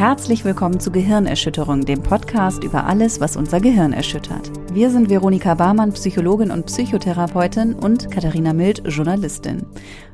[0.00, 4.50] Herzlich willkommen zu Gehirnerschütterung, dem Podcast über alles, was unser Gehirn erschüttert.
[4.72, 9.66] Wir sind Veronika Barmann, Psychologin und Psychotherapeutin und Katharina Mild, Journalistin.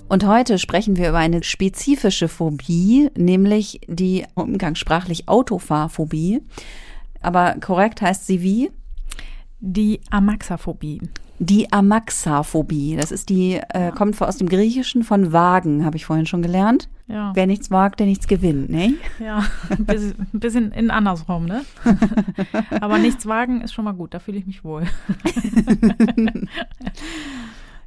[0.09, 6.43] Und heute sprechen wir über eine spezifische Phobie, nämlich die umgangssprachlich Autofahrphobie.
[7.21, 8.73] Aber korrekt heißt sie wie?
[9.61, 11.01] Die Amaxaphobie.
[11.39, 12.97] Die Amaxaphobie.
[12.97, 16.89] Das ist die, äh, kommt aus dem Griechischen von Wagen, habe ich vorhin schon gelernt.
[17.09, 17.33] Ja.
[17.35, 18.95] Wer nichts wagt, der nichts gewinnt, ne?
[19.21, 19.85] Ja, ein
[20.33, 21.65] bisschen, in andersrum, ne?
[22.81, 24.85] Aber nichts wagen ist schon mal gut, da fühle ich mich wohl.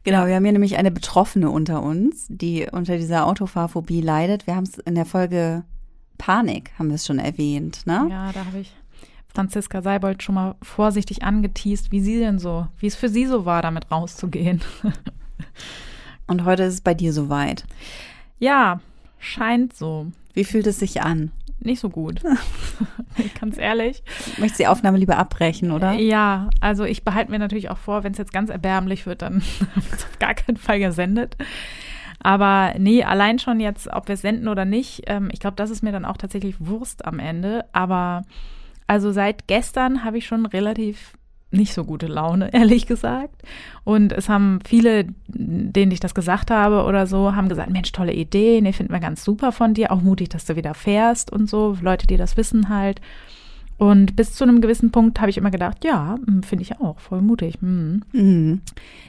[0.06, 4.48] Genau, wir haben hier nämlich eine Betroffene unter uns, die unter dieser Autofahrphobie leidet.
[4.48, 5.66] Wir haben es in der Folge
[6.18, 8.08] Panik, haben wir es schon erwähnt, ne?
[8.10, 8.74] Ja, da habe ich
[9.34, 13.46] Franziska Seibold schon mal vorsichtig angeteased, wie sie denn so, wie es für sie so
[13.46, 14.62] war, damit rauszugehen.
[16.28, 17.66] Und heute ist es bei dir soweit.
[18.40, 18.82] Ja,
[19.20, 20.08] scheint so.
[20.34, 21.32] Wie fühlt es sich an?
[21.60, 22.22] Nicht so gut.
[23.40, 24.04] Ganz ehrlich.
[24.38, 25.94] Möchtest du die Aufnahme lieber abbrechen, oder?
[25.94, 29.36] Ja, also ich behalte mir natürlich auch vor, wenn es jetzt ganz erbärmlich wird, dann
[29.76, 31.38] wird es auf gar keinen Fall gesendet.
[32.22, 35.84] Aber nee, allein schon jetzt, ob wir senden oder nicht, ähm, ich glaube, das ist
[35.84, 37.66] mir dann auch tatsächlich Wurst am Ende.
[37.72, 38.24] Aber
[38.90, 41.14] also seit gestern habe ich schon relativ
[41.52, 43.44] nicht so gute Laune, ehrlich gesagt.
[43.84, 48.14] Und es haben viele, denen ich das gesagt habe oder so, haben gesagt, Mensch, tolle
[48.14, 51.48] Idee, nee, finden wir ganz super von dir, auch mutig, dass du wieder fährst und
[51.48, 53.00] so, Leute, die das wissen halt.
[53.80, 57.00] Und bis zu einem gewissen Punkt habe ich immer gedacht, ja, hm, finde ich auch,
[57.00, 57.56] voll mutig.
[57.62, 58.02] Hm.
[58.12, 58.60] Mhm.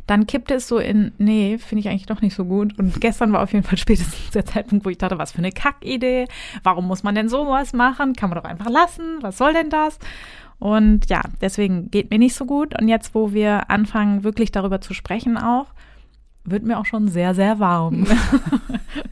[0.06, 2.78] Dann kippte es so in, nee, finde ich eigentlich doch nicht so gut.
[2.78, 5.50] Und gestern war auf jeden Fall spätestens der Zeitpunkt, wo ich dachte, was für eine
[5.50, 6.26] Kackidee.
[6.62, 8.14] Warum muss man denn sowas machen?
[8.14, 9.18] Kann man doch einfach lassen.
[9.22, 9.98] Was soll denn das?
[10.60, 12.80] Und ja, deswegen geht mir nicht so gut.
[12.80, 15.66] Und jetzt, wo wir anfangen, wirklich darüber zu sprechen auch,
[16.44, 18.06] wird mir auch schon sehr, sehr warm.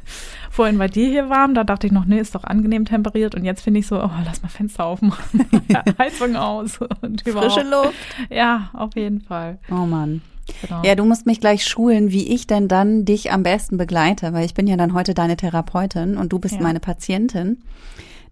[0.58, 3.36] Vorhin war dir hier warm, da dachte ich noch, nee, ist doch angenehm temperiert.
[3.36, 5.46] Und jetzt finde ich so, oh, lass mal Fenster aufmachen,
[6.00, 6.80] Heizung aus.
[7.00, 7.94] Und Frische Luft.
[8.28, 9.60] Ja, auf jeden Fall.
[9.70, 10.20] Oh Mann.
[10.60, 10.82] Genau.
[10.82, 14.46] Ja, du musst mich gleich schulen, wie ich denn dann dich am besten begleite, weil
[14.46, 16.60] ich bin ja dann heute deine Therapeutin und du bist ja.
[16.60, 17.62] meine Patientin.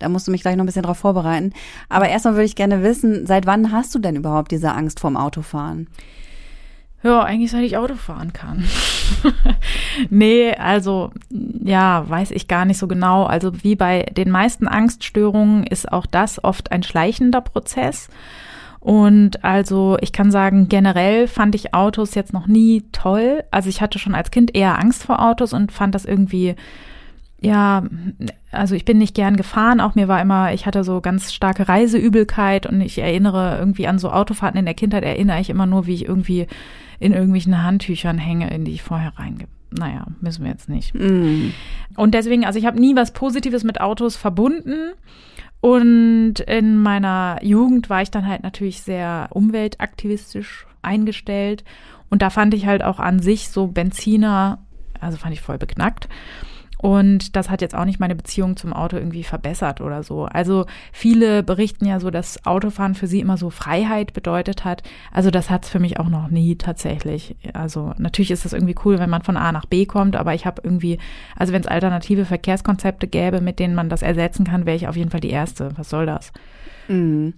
[0.00, 1.52] Da musst du mich gleich noch ein bisschen drauf vorbereiten.
[1.88, 5.16] Aber erstmal würde ich gerne wissen, seit wann hast du denn überhaupt diese Angst vorm
[5.16, 5.86] Autofahren?
[7.06, 8.64] Ja, eigentlich seit ich Auto fahren kann.
[10.10, 13.22] nee, also ja, weiß ich gar nicht so genau.
[13.26, 18.08] Also wie bei den meisten Angststörungen ist auch das oft ein schleichender Prozess.
[18.80, 23.44] Und also ich kann sagen, generell fand ich Autos jetzt noch nie toll.
[23.52, 26.56] Also ich hatte schon als Kind eher Angst vor Autos und fand das irgendwie
[27.46, 27.84] ja,
[28.50, 31.68] also ich bin nicht gern gefahren, auch mir war immer, ich hatte so ganz starke
[31.68, 35.86] Reiseübelkeit und ich erinnere irgendwie an so Autofahrten in der Kindheit, erinnere ich immer nur,
[35.86, 36.48] wie ich irgendwie
[36.98, 39.50] in irgendwelchen Handtüchern hänge, in die ich vorher reingebe.
[39.70, 40.94] Naja, müssen wir jetzt nicht.
[40.94, 41.52] Mm.
[41.96, 44.92] Und deswegen, also ich habe nie was Positives mit Autos verbunden.
[45.60, 51.64] Und in meiner Jugend war ich dann halt natürlich sehr umweltaktivistisch eingestellt.
[52.10, 54.58] Und da fand ich halt auch an sich so Benziner,
[55.00, 56.08] also fand ich voll beknackt.
[56.78, 60.24] Und das hat jetzt auch nicht meine Beziehung zum Auto irgendwie verbessert oder so.
[60.24, 64.82] Also viele berichten ja so, dass Autofahren für sie immer so Freiheit bedeutet hat.
[65.12, 67.36] Also das hat es für mich auch noch nie tatsächlich.
[67.54, 70.44] Also natürlich ist das irgendwie cool, wenn man von A nach B kommt, aber ich
[70.44, 70.98] habe irgendwie,
[71.34, 74.96] also wenn es alternative Verkehrskonzepte gäbe, mit denen man das ersetzen kann, wäre ich auf
[74.96, 75.70] jeden Fall die Erste.
[75.76, 76.32] Was soll das?
[76.88, 77.34] Mhm.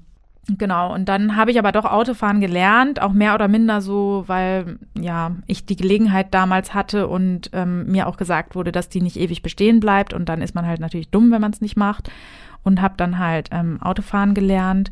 [0.57, 4.79] Genau, und dann habe ich aber doch Autofahren gelernt, auch mehr oder minder so, weil
[4.99, 9.19] ja ich die Gelegenheit damals hatte und ähm, mir auch gesagt wurde, dass die nicht
[9.19, 10.15] ewig bestehen bleibt.
[10.15, 12.11] Und dann ist man halt natürlich dumm, wenn man es nicht macht.
[12.63, 14.91] Und habe dann halt ähm, Autofahren gelernt.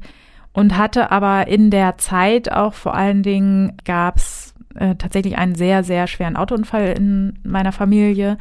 [0.52, 5.84] Und hatte aber in der Zeit auch vor allen Dingen gab's äh, tatsächlich einen sehr,
[5.84, 8.36] sehr schweren Autounfall in meiner Familie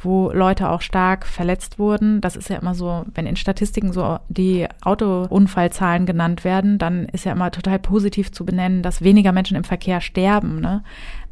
[0.00, 2.20] wo Leute auch stark verletzt wurden.
[2.20, 7.24] Das ist ja immer so, wenn in Statistiken so die Autounfallzahlen genannt werden, dann ist
[7.24, 10.60] ja immer total positiv zu benennen, dass weniger Menschen im Verkehr sterben.
[10.60, 10.82] Ne?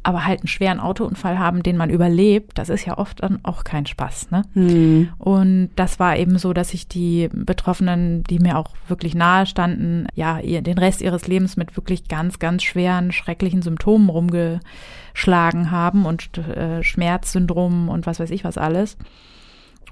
[0.07, 3.65] Aber halt einen schweren Autounfall haben, den man überlebt, das ist ja oft dann auch
[3.65, 4.31] kein Spaß.
[4.31, 4.43] Ne?
[4.55, 5.09] Mhm.
[5.19, 10.07] Und das war eben so, dass sich die Betroffenen, die mir auch wirklich nahe standen,
[10.15, 16.39] ja, den Rest ihres Lebens mit wirklich ganz, ganz schweren, schrecklichen Symptomen rumgeschlagen haben und
[16.39, 18.97] äh, Schmerzsyndrom und was weiß ich was alles.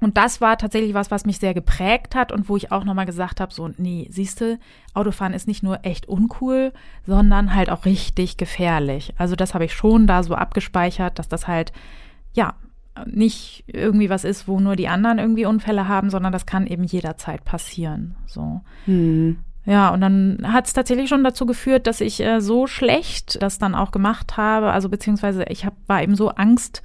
[0.00, 3.06] Und das war tatsächlich was, was mich sehr geprägt hat und wo ich auch nochmal
[3.06, 4.58] gesagt habe, so, nee, siehste,
[4.92, 6.72] Autofahren ist nicht nur echt uncool,
[7.06, 9.14] sondern halt auch richtig gefährlich.
[9.18, 11.72] Also das habe ich schon da so abgespeichert, dass das halt,
[12.32, 12.54] ja,
[13.06, 16.84] nicht irgendwie was ist, wo nur die anderen irgendwie Unfälle haben, sondern das kann eben
[16.84, 18.14] jederzeit passieren.
[18.26, 18.60] So.
[18.84, 19.38] Hm.
[19.66, 23.58] Ja, und dann hat es tatsächlich schon dazu geführt, dass ich äh, so schlecht das
[23.58, 26.82] dann auch gemacht habe, also beziehungsweise ich hab, war eben so Angst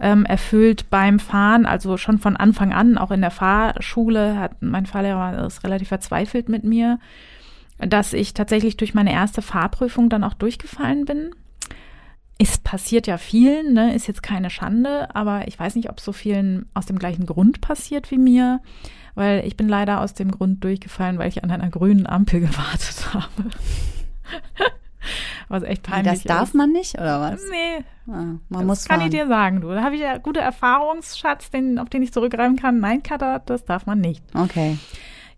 [0.00, 4.86] ähm, erfüllt beim Fahren, also schon von Anfang an, auch in der Fahrschule hat mein
[4.86, 6.98] Fahrlehrer ist relativ verzweifelt mit mir,
[7.78, 11.30] dass ich tatsächlich durch meine erste Fahrprüfung dann auch durchgefallen bin.
[12.38, 13.94] Es passiert ja vielen, ne?
[13.94, 17.60] ist jetzt keine Schande, aber ich weiß nicht, ob so vielen aus dem gleichen Grund
[17.60, 18.60] passiert wie mir,
[19.14, 23.14] weil ich bin leider aus dem Grund durchgefallen, weil ich an einer grünen Ampel gewartet
[23.14, 23.50] habe.
[25.48, 26.54] Was echt peinlich Das darf ist.
[26.54, 27.40] man nicht, oder was?
[27.50, 29.10] Nee, Ah, man das muss kann fahren.
[29.10, 29.68] ich dir sagen, du.
[29.68, 32.80] Da habe ich ja gute Erfahrungsschatz, den, auf den ich zurückgreifen kann.
[32.80, 34.22] Nein, Kater, das darf man nicht.
[34.34, 34.76] Okay.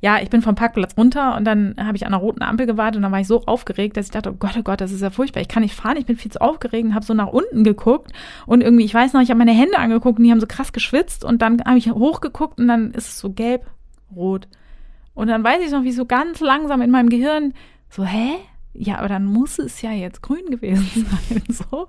[0.01, 2.97] Ja, ich bin vom Parkplatz runter und dann habe ich an einer roten Ampel gewartet
[2.97, 5.01] und dann war ich so aufgeregt, dass ich dachte, oh Gott, oh Gott, das ist
[5.01, 5.41] ja furchtbar.
[5.41, 8.13] Ich kann nicht fahren, ich bin viel zu aufgeregt und habe so nach unten geguckt
[8.47, 10.73] und irgendwie, ich weiß noch, ich habe meine Hände angeguckt und die haben so krass
[10.73, 13.65] geschwitzt und dann habe ich hochgeguckt und dann ist es so gelb,
[14.15, 14.49] rot.
[15.15, 17.55] Und dann weiß ich noch, wie so ganz langsam in meinem Gehirn
[17.89, 18.35] so, hä?
[18.79, 21.89] Ja, aber dann muss es ja jetzt grün gewesen sein, so.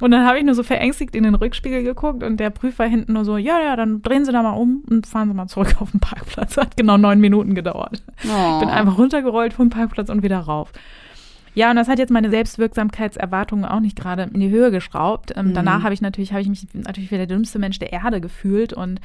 [0.00, 3.12] Und dann habe ich nur so verängstigt in den Rückspiegel geguckt und der Prüfer hinten
[3.12, 5.76] nur so, ja, ja, dann drehen Sie da mal um und fahren Sie mal zurück
[5.80, 6.56] auf den Parkplatz.
[6.56, 8.02] Hat genau neun Minuten gedauert.
[8.24, 8.60] Oh.
[8.60, 10.72] Bin einfach runtergerollt vom Parkplatz und wieder rauf.
[11.54, 15.32] Ja, und das hat jetzt meine Selbstwirksamkeitserwartungen auch nicht gerade in die Höhe geschraubt.
[15.36, 15.54] Ähm, Mhm.
[15.54, 18.72] Danach habe ich natürlich, habe ich mich natürlich wie der dümmste Mensch der Erde gefühlt
[18.72, 19.00] und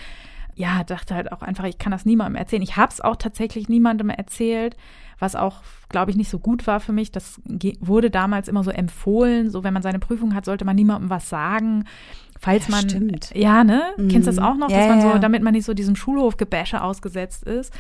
[0.56, 2.62] ja, dachte halt auch einfach, ich kann das niemandem erzählen.
[2.64, 4.76] Ich habe es auch tatsächlich niemandem erzählt,
[5.20, 7.12] was auch, glaube ich, nicht so gut war für mich.
[7.12, 7.40] Das
[7.80, 11.30] wurde damals immer so empfohlen, so wenn man seine Prüfung hat, sollte man niemandem was
[11.30, 11.86] sagen.
[12.40, 13.32] Falls Ja, man, stimmt.
[13.34, 14.44] ja, ne, kennst du das Mhm.
[14.44, 17.74] auch noch, Ja, dass man so, damit man nicht so diesem Schulhofgebäsche ausgesetzt ist.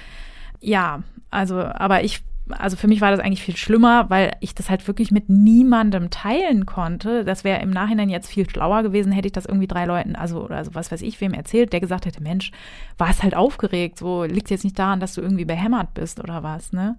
[0.62, 4.69] Ja, also, aber ich, also für mich war das eigentlich viel schlimmer, weil ich das
[4.69, 7.24] halt wirklich mit niemandem teilen konnte.
[7.25, 10.44] Das wäre im Nachhinein jetzt viel schlauer gewesen, hätte ich das irgendwie drei Leuten, also,
[10.45, 12.51] oder also was weiß ich, wem erzählt, der gesagt hätte, Mensch,
[12.98, 16.71] warst halt aufgeregt, so liegt jetzt nicht daran, dass du irgendwie behämmert bist oder was,
[16.71, 16.98] ne?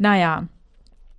[0.00, 0.48] Naja.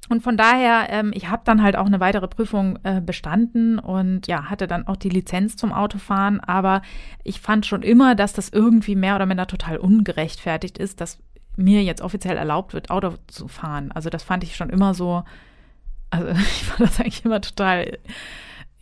[0.10, 4.26] Und von daher, ähm, ich habe dann halt auch eine weitere Prüfung äh, bestanden und
[4.26, 6.40] ja, hatte dann auch die Lizenz zum Autofahren.
[6.40, 6.82] Aber
[7.24, 11.20] ich fand schon immer, dass das irgendwie mehr oder minder total ungerechtfertigt ist, dass
[11.56, 13.92] mir jetzt offiziell erlaubt wird, Auto zu fahren.
[13.92, 15.24] Also das fand ich schon immer so,
[16.10, 18.00] also ich fand das eigentlich immer total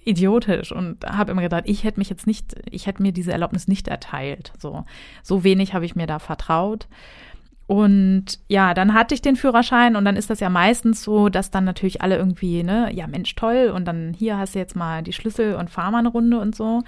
[0.06, 3.68] idiotisch und habe immer gedacht, ich hätte mich jetzt nicht, ich hätte mir diese Erlaubnis
[3.68, 4.54] nicht erteilt.
[4.57, 4.86] So,
[5.24, 6.88] so wenig habe ich mir da vertraut.
[7.69, 11.51] Und ja, dann hatte ich den Führerschein und dann ist das ja meistens so, dass
[11.51, 15.04] dann natürlich alle irgendwie, ne, ja Mensch, toll und dann hier hast du jetzt mal
[15.04, 16.81] die Schlüssel und fahr mal eine Runde und so.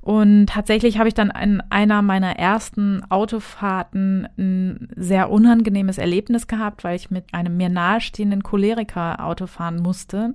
[0.00, 6.82] Und tatsächlich habe ich dann in einer meiner ersten Autofahrten ein sehr unangenehmes Erlebnis gehabt,
[6.82, 10.32] weil ich mit einem mir nahestehenden Choleriker Auto fahren musste.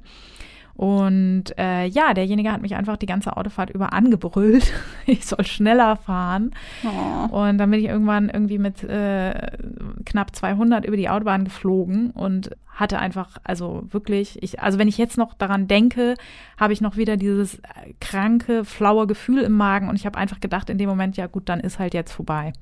[0.76, 4.72] Und äh, ja, derjenige hat mich einfach die ganze Autofahrt über angebrüllt.
[5.08, 6.52] Ich soll schneller fahren.
[6.86, 7.40] Oh.
[7.42, 9.52] Und dann bin ich irgendwann irgendwie mit äh,
[10.06, 14.98] knapp 200 über die Autobahn geflogen und hatte einfach, also wirklich, ich, also wenn ich
[14.98, 16.16] jetzt noch daran denke,
[16.58, 20.40] habe ich noch wieder dieses äh, kranke, flaue Gefühl im Magen und ich habe einfach
[20.40, 22.54] gedacht in dem Moment, ja gut, dann ist halt jetzt vorbei.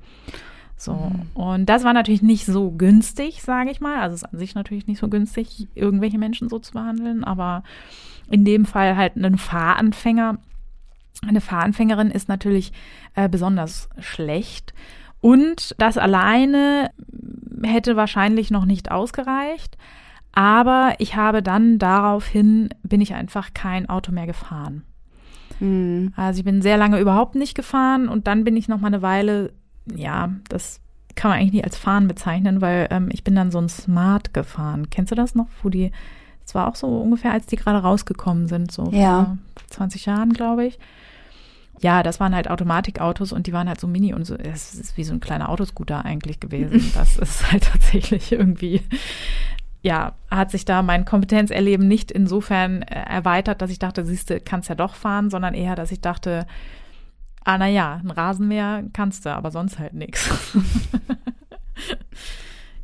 [0.80, 1.12] So.
[1.34, 4.00] Und das war natürlich nicht so günstig, sage ich mal.
[4.00, 7.64] Also es ist an sich natürlich nicht so günstig, irgendwelche Menschen so zu behandeln, aber
[8.32, 10.38] in dem Fall halt einen Fahranfänger.
[11.28, 12.72] Eine Fahranfängerin ist natürlich
[13.16, 14.74] äh, besonders schlecht.
[15.20, 16.92] Und das alleine
[17.62, 19.78] hätte wahrscheinlich noch nicht ausgereicht.
[20.32, 24.84] Aber ich habe dann daraufhin, bin ich einfach kein Auto mehr gefahren.
[25.58, 26.14] Hm.
[26.16, 29.02] Also ich bin sehr lange überhaupt nicht gefahren und dann bin ich noch mal eine
[29.02, 29.52] Weile,
[29.96, 30.80] ja, das
[31.16, 34.34] kann man eigentlich nicht als Fahren bezeichnen, weil ähm, ich bin dann so ein Smart
[34.34, 34.90] gefahren.
[34.90, 35.92] Kennst du das noch, wo die,
[36.46, 39.38] das war auch so ungefähr, als die gerade rausgekommen sind, so Ja.
[39.56, 40.80] vor 20 Jahren, glaube ich.
[41.82, 44.98] Ja, das waren halt Automatikautos und die waren halt so mini und so, es ist
[44.98, 46.90] wie so ein kleiner Autoscooter eigentlich gewesen.
[46.94, 48.82] Das ist halt tatsächlich irgendwie,
[49.82, 54.68] ja, hat sich da mein Kompetenzerleben nicht insofern äh, erweitert, dass ich dachte, siehste, kannst
[54.70, 56.46] ja doch fahren, sondern eher, dass ich dachte,
[57.46, 60.30] ah, na ja, ein Rasenmäher kannst du, aber sonst halt nichts.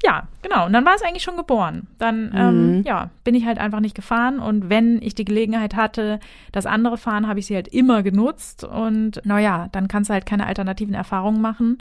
[0.04, 0.68] Ja, genau.
[0.68, 1.88] Und dann war es eigentlich schon geboren.
[1.98, 2.84] Dann, ähm, Mhm.
[2.84, 4.38] ja, bin ich halt einfach nicht gefahren.
[4.40, 6.20] Und wenn ich die Gelegenheit hatte,
[6.52, 8.64] das andere fahren, habe ich sie halt immer genutzt.
[8.64, 11.80] Und naja, dann kannst du halt keine alternativen Erfahrungen machen.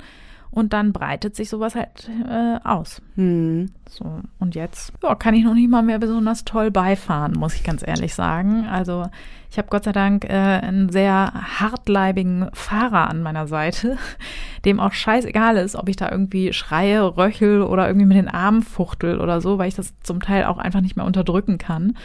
[0.54, 3.02] Und dann breitet sich sowas halt äh, aus.
[3.16, 3.72] Hm.
[3.90, 7.64] So, und jetzt ja, kann ich noch nicht mal mehr besonders toll beifahren, muss ich
[7.64, 8.64] ganz ehrlich sagen.
[8.66, 9.08] Also
[9.50, 13.98] ich habe Gott sei Dank äh, einen sehr hartleibigen Fahrer an meiner Seite,
[14.64, 18.62] dem auch scheißegal ist, ob ich da irgendwie schreie, röchel oder irgendwie mit den Armen
[18.62, 21.96] fuchtel oder so, weil ich das zum Teil auch einfach nicht mehr unterdrücken kann.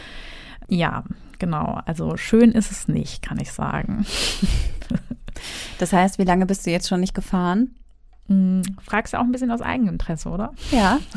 [0.66, 1.04] Ja,
[1.38, 1.80] genau.
[1.86, 4.04] Also schön ist es nicht, kann ich sagen.
[5.78, 7.70] Das heißt, wie lange bist du jetzt schon nicht gefahren?
[8.30, 10.52] Hm, Fragst du auch ein bisschen aus Eigeninteresse, oder?
[10.70, 10.98] Ja.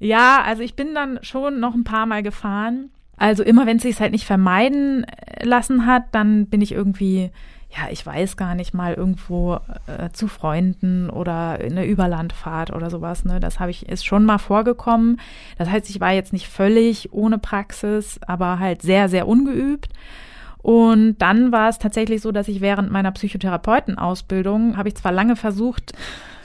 [0.00, 2.90] Ja, also ich bin dann schon noch ein paar Mal gefahren.
[3.16, 5.04] Also immer wenn es sich halt nicht vermeiden
[5.42, 7.30] lassen hat, dann bin ich irgendwie
[7.70, 13.26] ja, ich weiß gar nicht mal irgendwo äh, zu Freunden oder eine Überlandfahrt oder sowas.
[13.26, 15.20] Ne, das habe ich ist schon mal vorgekommen.
[15.58, 19.90] Das heißt, ich war jetzt nicht völlig ohne Praxis, aber halt sehr sehr ungeübt.
[20.62, 25.36] Und dann war es tatsächlich so, dass ich während meiner Psychotherapeutenausbildung habe ich zwar lange
[25.36, 25.92] versucht,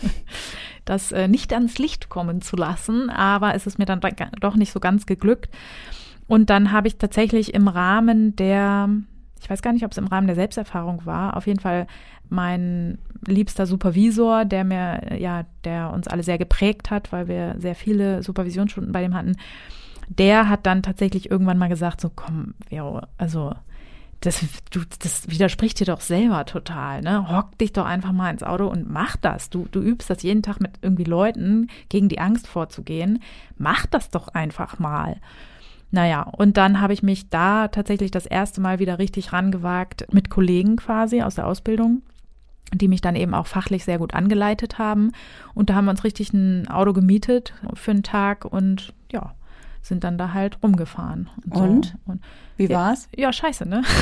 [0.85, 4.01] das äh, nicht ans Licht kommen zu lassen, aber es ist mir dann
[4.39, 5.49] doch nicht so ganz geglückt.
[6.27, 8.89] Und dann habe ich tatsächlich im Rahmen der
[9.43, 11.85] ich weiß gar nicht, ob es im Rahmen der Selbsterfahrung war, auf jeden Fall
[12.29, 17.75] mein liebster Supervisor, der mir, ja, der uns alle sehr geprägt hat, weil wir sehr
[17.75, 19.35] viele Supervisionsstunden bei dem hatten,
[20.07, 23.53] der hat dann tatsächlich irgendwann mal gesagt, so komm, Vero, also
[24.25, 27.29] das, du, das widerspricht dir doch selber total, ne?
[27.29, 29.49] Hock dich doch einfach mal ins Auto und mach das.
[29.49, 33.21] Du, du übst das jeden Tag mit irgendwie Leuten, gegen die Angst vorzugehen.
[33.57, 35.17] Mach das doch einfach mal.
[35.91, 40.29] Naja, und dann habe ich mich da tatsächlich das erste Mal wieder richtig rangewagt mit
[40.29, 42.01] Kollegen quasi aus der Ausbildung
[42.75, 45.11] die mich dann eben auch fachlich sehr gut angeleitet haben.
[45.53, 49.35] Und da haben wir uns richtig ein Auto gemietet für einen Tag und ja,
[49.83, 51.29] sind dann da halt rumgefahren.
[51.49, 51.53] Und?
[51.53, 51.61] So.
[51.61, 51.95] und?
[52.05, 52.21] und
[52.57, 53.09] Wie war's?
[53.15, 53.83] Ja, scheiße, ne?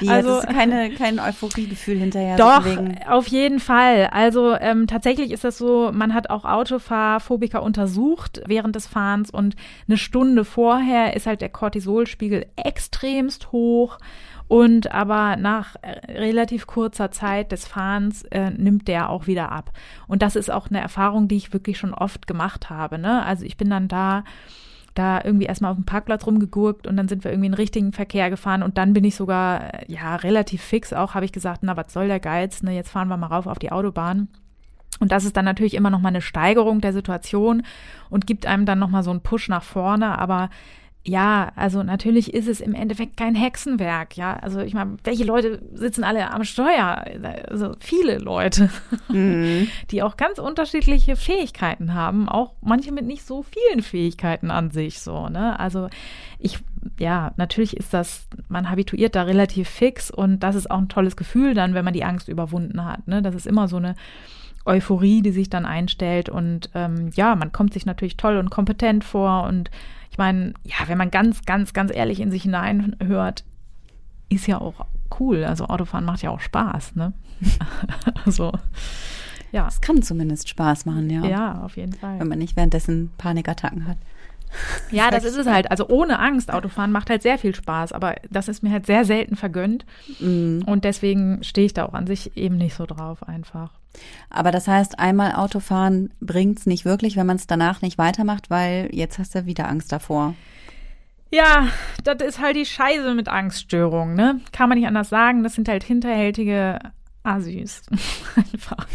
[0.00, 2.36] Die also keine, kein Euphoriegefühl hinterher.
[2.36, 2.64] Doch,
[3.08, 4.08] auf jeden Fall.
[4.10, 9.54] Also ähm, tatsächlich ist das so, man hat auch Autofahrphobiker untersucht während des Fahrens und
[9.88, 13.98] eine Stunde vorher ist halt der Cortisolspiegel extremst hoch.
[14.52, 19.72] Und aber nach äh, relativ kurzer Zeit des Fahrens äh, nimmt der auch wieder ab.
[20.08, 22.98] Und das ist auch eine Erfahrung, die ich wirklich schon oft gemacht habe.
[22.98, 23.24] Ne?
[23.24, 24.24] Also ich bin dann da
[24.92, 27.92] da irgendwie erstmal auf dem Parkplatz rumgegurkt und dann sind wir irgendwie in den richtigen
[27.94, 31.78] Verkehr gefahren und dann bin ich sogar, ja, relativ fix auch, habe ich gesagt, na,
[31.78, 34.28] was soll der Geiz, ne, jetzt fahren wir mal rauf auf die Autobahn.
[35.00, 37.62] Und das ist dann natürlich immer noch mal eine Steigerung der Situation
[38.10, 40.50] und gibt einem dann noch mal so einen Push nach vorne, aber
[41.04, 44.34] ja, also natürlich ist es im Endeffekt kein Hexenwerk, ja.
[44.34, 47.04] Also ich meine, welche Leute sitzen alle am Steuer?
[47.48, 48.70] Also viele Leute,
[49.08, 49.66] mhm.
[49.90, 55.00] die auch ganz unterschiedliche Fähigkeiten haben, auch manche mit nicht so vielen Fähigkeiten an sich
[55.00, 55.58] so, ne?
[55.58, 55.88] Also
[56.38, 56.60] ich,
[57.00, 61.16] ja, natürlich ist das, man habituiert da relativ fix und das ist auch ein tolles
[61.16, 63.22] Gefühl dann, wenn man die Angst überwunden hat, ne?
[63.22, 63.96] Das ist immer so eine
[64.64, 69.02] Euphorie, die sich dann einstellt und ähm, ja, man kommt sich natürlich toll und kompetent
[69.02, 69.68] vor und
[70.12, 73.44] ich meine, ja, wenn man ganz, ganz, ganz ehrlich in sich hineinhört,
[74.28, 74.84] ist ja auch
[75.18, 75.44] cool.
[75.44, 77.14] Also Autofahren macht ja auch Spaß, ne?
[78.26, 78.52] also,
[79.52, 79.66] ja.
[79.66, 81.24] Es kann zumindest Spaß machen, ja.
[81.24, 82.20] Ja, auf jeden Fall.
[82.20, 83.96] Wenn man nicht währenddessen Panikattacken hat.
[84.90, 85.70] Ja, das ist es halt.
[85.70, 89.06] Also ohne Angst Autofahren macht halt sehr viel Spaß, aber das ist mir halt sehr
[89.06, 89.86] selten vergönnt.
[90.20, 90.60] Mm.
[90.66, 93.70] Und deswegen stehe ich da auch an sich eben nicht so drauf einfach.
[94.30, 98.50] Aber das heißt, einmal Autofahren bringt es nicht wirklich, wenn man es danach nicht weitermacht,
[98.50, 100.34] weil jetzt hast du wieder Angst davor.
[101.30, 101.68] Ja,
[102.04, 104.40] das ist halt die Scheiße mit Angststörungen, ne?
[104.52, 105.42] Kann man nicht anders sagen.
[105.42, 106.78] Das sind halt hinterhältige
[107.22, 107.82] Assis.
[108.36, 108.86] Einfach.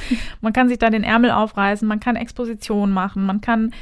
[0.42, 3.74] Man kann sich da den Ärmel aufreißen, man kann Exposition machen, man kann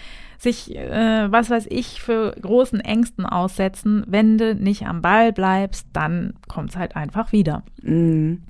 [0.45, 4.05] sich, äh, was weiß ich, für großen Ängsten aussetzen.
[4.07, 7.63] Wenn du nicht am Ball bleibst, dann kommt es halt einfach wieder.
[7.81, 8.41] Mhm.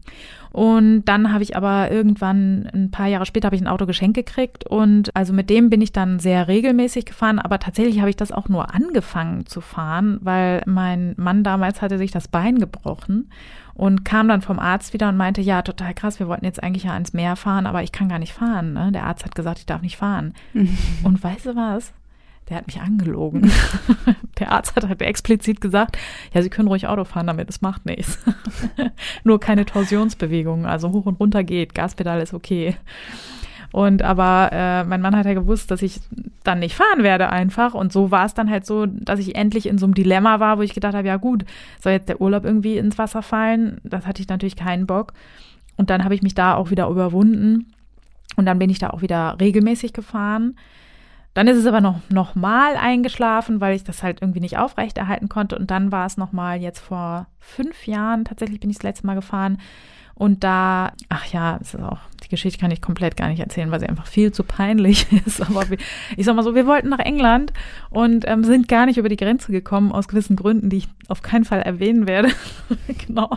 [0.51, 4.15] Und dann habe ich aber irgendwann, ein paar Jahre später, habe ich ein Auto geschenkt
[4.15, 4.65] gekriegt.
[4.65, 7.39] Und also mit dem bin ich dann sehr regelmäßig gefahren.
[7.39, 11.97] Aber tatsächlich habe ich das auch nur angefangen zu fahren, weil mein Mann damals hatte
[11.97, 13.29] sich das Bein gebrochen
[13.75, 16.85] und kam dann vom Arzt wieder und meinte, ja, total krass, wir wollten jetzt eigentlich
[16.85, 18.73] ja ans Meer fahren, aber ich kann gar nicht fahren.
[18.73, 18.91] Ne?
[18.91, 20.33] Der Arzt hat gesagt, ich darf nicht fahren.
[21.03, 21.93] und weißt du was?
[22.49, 23.51] Der hat mich angelogen.
[24.39, 25.97] der Arzt hat halt explizit gesagt,
[26.33, 28.19] ja, Sie können ruhig Auto fahren damit, es macht nichts.
[29.23, 32.77] Nur keine Torsionsbewegungen, also hoch und runter geht, Gaspedal ist okay.
[33.71, 35.99] Und aber äh, mein Mann hat ja gewusst, dass ich
[36.43, 37.73] dann nicht fahren werde einfach.
[37.73, 40.57] Und so war es dann halt so, dass ich endlich in so einem Dilemma war,
[40.57, 41.45] wo ich gedacht habe, ja gut,
[41.81, 43.79] soll jetzt der Urlaub irgendwie ins Wasser fallen?
[43.83, 45.13] Das hatte ich natürlich keinen Bock.
[45.77, 47.73] Und dann habe ich mich da auch wieder überwunden.
[48.35, 50.55] Und dann bin ich da auch wieder regelmäßig gefahren.
[51.33, 55.27] Dann ist es aber noch, noch mal eingeschlafen, weil ich das halt irgendwie nicht aufrechterhalten
[55.27, 55.57] konnte.
[55.57, 59.05] Und dann war es noch mal jetzt vor fünf Jahren, tatsächlich bin ich das letzte
[59.05, 59.57] Mal gefahren,
[60.15, 63.71] und da, ach ja, es ist auch, die Geschichte kann ich komplett gar nicht erzählen,
[63.71, 65.41] weil sie einfach viel zu peinlich ist.
[65.41, 65.63] Aber
[66.17, 67.53] ich sag mal so, wir wollten nach England
[67.89, 71.21] und ähm, sind gar nicht über die Grenze gekommen, aus gewissen Gründen, die ich auf
[71.21, 72.29] keinen Fall erwähnen werde.
[73.07, 73.29] genau.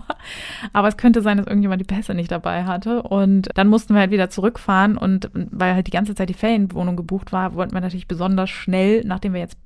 [0.73, 3.03] Aber es könnte sein, dass irgendjemand die Pässe nicht dabei hatte.
[3.03, 6.97] Und dann mussten wir halt wieder zurückfahren und weil halt die ganze Zeit die Ferienwohnung
[6.97, 9.59] gebucht war, wollten wir natürlich besonders schnell, nachdem wir jetzt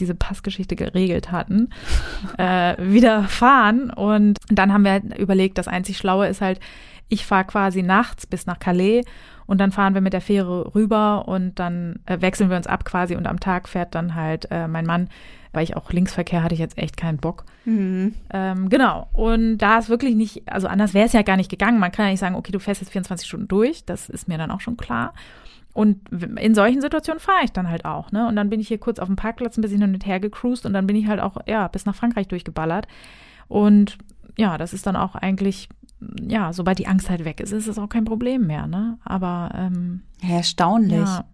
[0.00, 1.70] diese Passgeschichte geregelt hatten,
[2.38, 3.90] äh, wieder fahren.
[3.90, 6.60] Und dann haben wir halt überlegt, das einzig Schlaue ist halt,
[7.08, 9.02] ich fahre quasi nachts bis nach Calais
[9.46, 12.84] und dann fahren wir mit der Fähre rüber und dann äh, wechseln wir uns ab
[12.84, 15.08] quasi und am Tag fährt dann halt äh, mein Mann
[15.54, 17.44] weil ich auch Linksverkehr hatte ich jetzt echt keinen Bock.
[17.64, 18.14] Mhm.
[18.30, 19.08] Ähm, genau.
[19.12, 21.78] Und da ist wirklich nicht, also anders wäre es ja gar nicht gegangen.
[21.78, 23.84] Man kann ja nicht sagen, okay, du fährst jetzt 24 Stunden durch.
[23.84, 25.14] Das ist mir dann auch schon klar.
[25.72, 26.00] Und
[26.38, 28.28] in solchen Situationen fahre ich dann halt auch, ne?
[28.28, 30.66] Und dann bin ich hier kurz auf dem Parkplatz ein bisschen hin und her gecruised
[30.66, 32.86] und dann bin ich halt auch, ja, bis nach Frankreich durchgeballert.
[33.48, 33.98] Und
[34.36, 35.68] ja, das ist dann auch eigentlich,
[36.20, 38.98] ja, sobald die Angst halt weg ist, ist es auch kein Problem mehr, ne?
[39.04, 40.98] Aber ähm, erstaunlich.
[40.98, 41.24] Ja.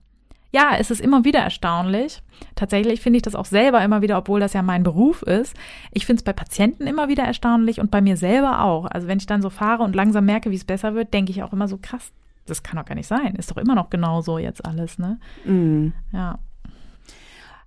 [0.52, 2.22] Ja, es ist immer wieder erstaunlich.
[2.56, 5.56] Tatsächlich finde ich das auch selber immer wieder, obwohl das ja mein Beruf ist.
[5.92, 8.86] Ich finde es bei Patienten immer wieder erstaunlich und bei mir selber auch.
[8.86, 11.44] Also wenn ich dann so fahre und langsam merke, wie es besser wird, denke ich
[11.44, 12.10] auch immer so krass,
[12.46, 13.36] das kann doch gar nicht sein.
[13.36, 15.20] Ist doch immer noch genauso jetzt alles, ne?
[15.44, 15.92] Mm.
[16.12, 16.40] Ja.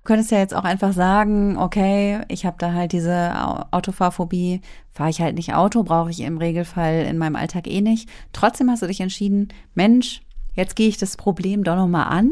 [0.04, 3.32] Du könntest ja jetzt auch einfach sagen, okay, ich habe da halt diese
[3.72, 4.60] Autofahrphobie,
[4.92, 8.10] fahre ich halt nicht Auto, brauche ich im Regelfall in meinem Alltag eh nicht.
[8.34, 10.22] Trotzdem hast du dich entschieden, Mensch,
[10.56, 12.32] jetzt gehe ich das Problem doch nochmal an.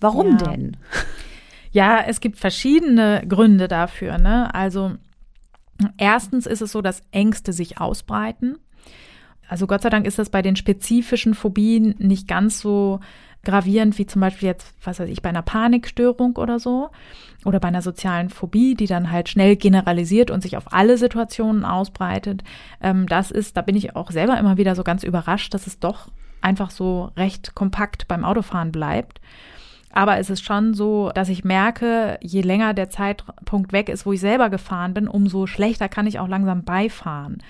[0.00, 0.48] Warum ja.
[0.48, 0.76] denn?
[1.70, 4.18] Ja, es gibt verschiedene Gründe dafür.
[4.18, 4.54] Ne?
[4.54, 4.92] Also
[5.96, 8.58] erstens ist es so, dass Ängste sich ausbreiten.
[9.48, 13.00] Also Gott sei Dank ist das bei den spezifischen Phobien nicht ganz so
[13.44, 16.90] gravierend wie zum Beispiel jetzt, was weiß ich, bei einer Panikstörung oder so
[17.44, 21.64] oder bei einer sozialen Phobie, die dann halt schnell generalisiert und sich auf alle Situationen
[21.64, 22.44] ausbreitet.
[22.80, 25.80] Ähm, das ist, da bin ich auch selber immer wieder so ganz überrascht, dass es
[25.80, 26.08] doch
[26.40, 29.20] einfach so recht kompakt beim Autofahren bleibt.
[29.92, 34.12] Aber es ist schon so, dass ich merke, je länger der Zeitpunkt weg ist, wo
[34.12, 37.42] ich selber gefahren bin, umso schlechter kann ich auch langsam beifahren.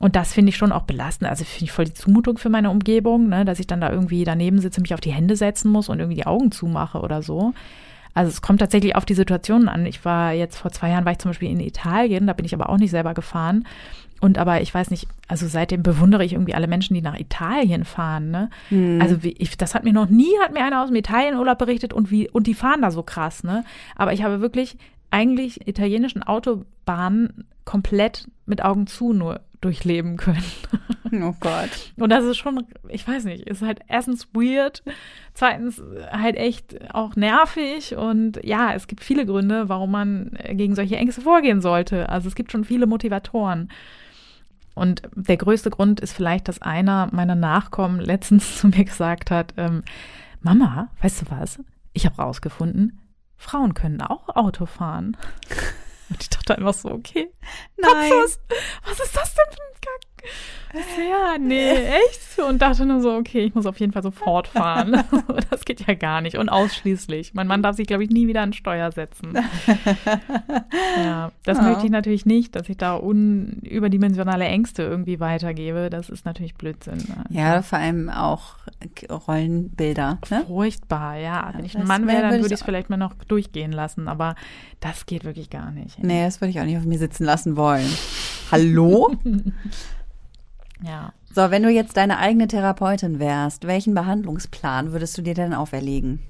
[0.00, 1.30] Und das finde ich schon auch belastend.
[1.30, 4.24] Also finde ich voll die Zumutung für meine Umgebung, ne, dass ich dann da irgendwie
[4.24, 7.52] daneben sitze, mich auf die Hände setzen muss und irgendwie die Augen zumache oder so.
[8.14, 9.84] Also es kommt tatsächlich auf die Situationen an.
[9.84, 12.54] Ich war jetzt vor zwei Jahren war ich zum Beispiel in Italien, da bin ich
[12.54, 13.66] aber auch nicht selber gefahren.
[14.22, 17.84] Und aber ich weiß nicht, also seitdem bewundere ich irgendwie alle Menschen, die nach Italien
[17.84, 18.30] fahren.
[18.30, 18.50] Ne?
[18.70, 19.00] Mhm.
[19.02, 21.92] Also wie, ich, das hat mir noch nie, hat mir einer aus dem Italienurlaub berichtet
[21.92, 23.64] und wie, und die fahren da so krass, ne?
[23.96, 24.76] Aber ich habe wirklich
[25.10, 30.42] eigentlich italienischen Autobahnen komplett mit Augen zu nur durchleben können.
[31.12, 31.70] Oh Gott.
[31.96, 34.82] Und das ist schon, ich weiß nicht, ist halt erstens weird,
[35.34, 35.82] zweitens
[36.12, 41.20] halt echt auch nervig und ja, es gibt viele Gründe, warum man gegen solche Ängste
[41.20, 42.08] vorgehen sollte.
[42.08, 43.70] Also es gibt schon viele Motivatoren.
[44.74, 49.54] Und der größte Grund ist vielleicht, dass einer meiner Nachkommen letztens zu mir gesagt hat,
[49.56, 49.82] ähm,
[50.42, 51.58] Mama, weißt du was?
[51.92, 53.00] Ich habe rausgefunden,
[53.36, 55.16] Frauen können auch Auto fahren.
[56.10, 57.30] Und ich dachte einfach so, okay.
[57.76, 58.10] Nein.
[58.10, 58.40] Was,
[58.84, 60.30] was ist das denn für ein Kack?
[60.98, 61.70] Ja, nee,
[62.08, 62.38] echt?
[62.38, 65.04] Und dachte nur so, okay, ich muss auf jeden Fall sofort fahren.
[65.50, 66.36] Das geht ja gar nicht.
[66.36, 67.34] Und ausschließlich.
[67.34, 69.36] Mein Mann darf sich, glaube ich, nie wieder an Steuer setzen.
[70.96, 71.62] Ja, das oh.
[71.62, 75.90] möchte ich natürlich nicht, dass ich da überdimensionale Ängste irgendwie weitergebe.
[75.90, 76.98] Das ist natürlich Blödsinn.
[76.98, 77.24] Ne?
[77.30, 78.54] Ja, vor allem auch
[79.10, 80.18] Rollenbilder.
[80.30, 80.44] Ne?
[80.46, 81.52] Furchtbar, ja.
[81.54, 84.08] Wenn ich ein Mann wäre, dann würde ich es vielleicht mal noch durchgehen lassen.
[84.08, 84.34] Aber
[84.80, 86.02] das geht wirklich gar nicht.
[86.02, 87.88] Nee, das würde ich auch nicht auf mir sitzen lassen wollen.
[88.50, 89.14] Hallo?
[90.82, 91.12] Ja.
[91.32, 96.20] So, wenn du jetzt deine eigene Therapeutin wärst, welchen Behandlungsplan würdest du dir denn auferlegen?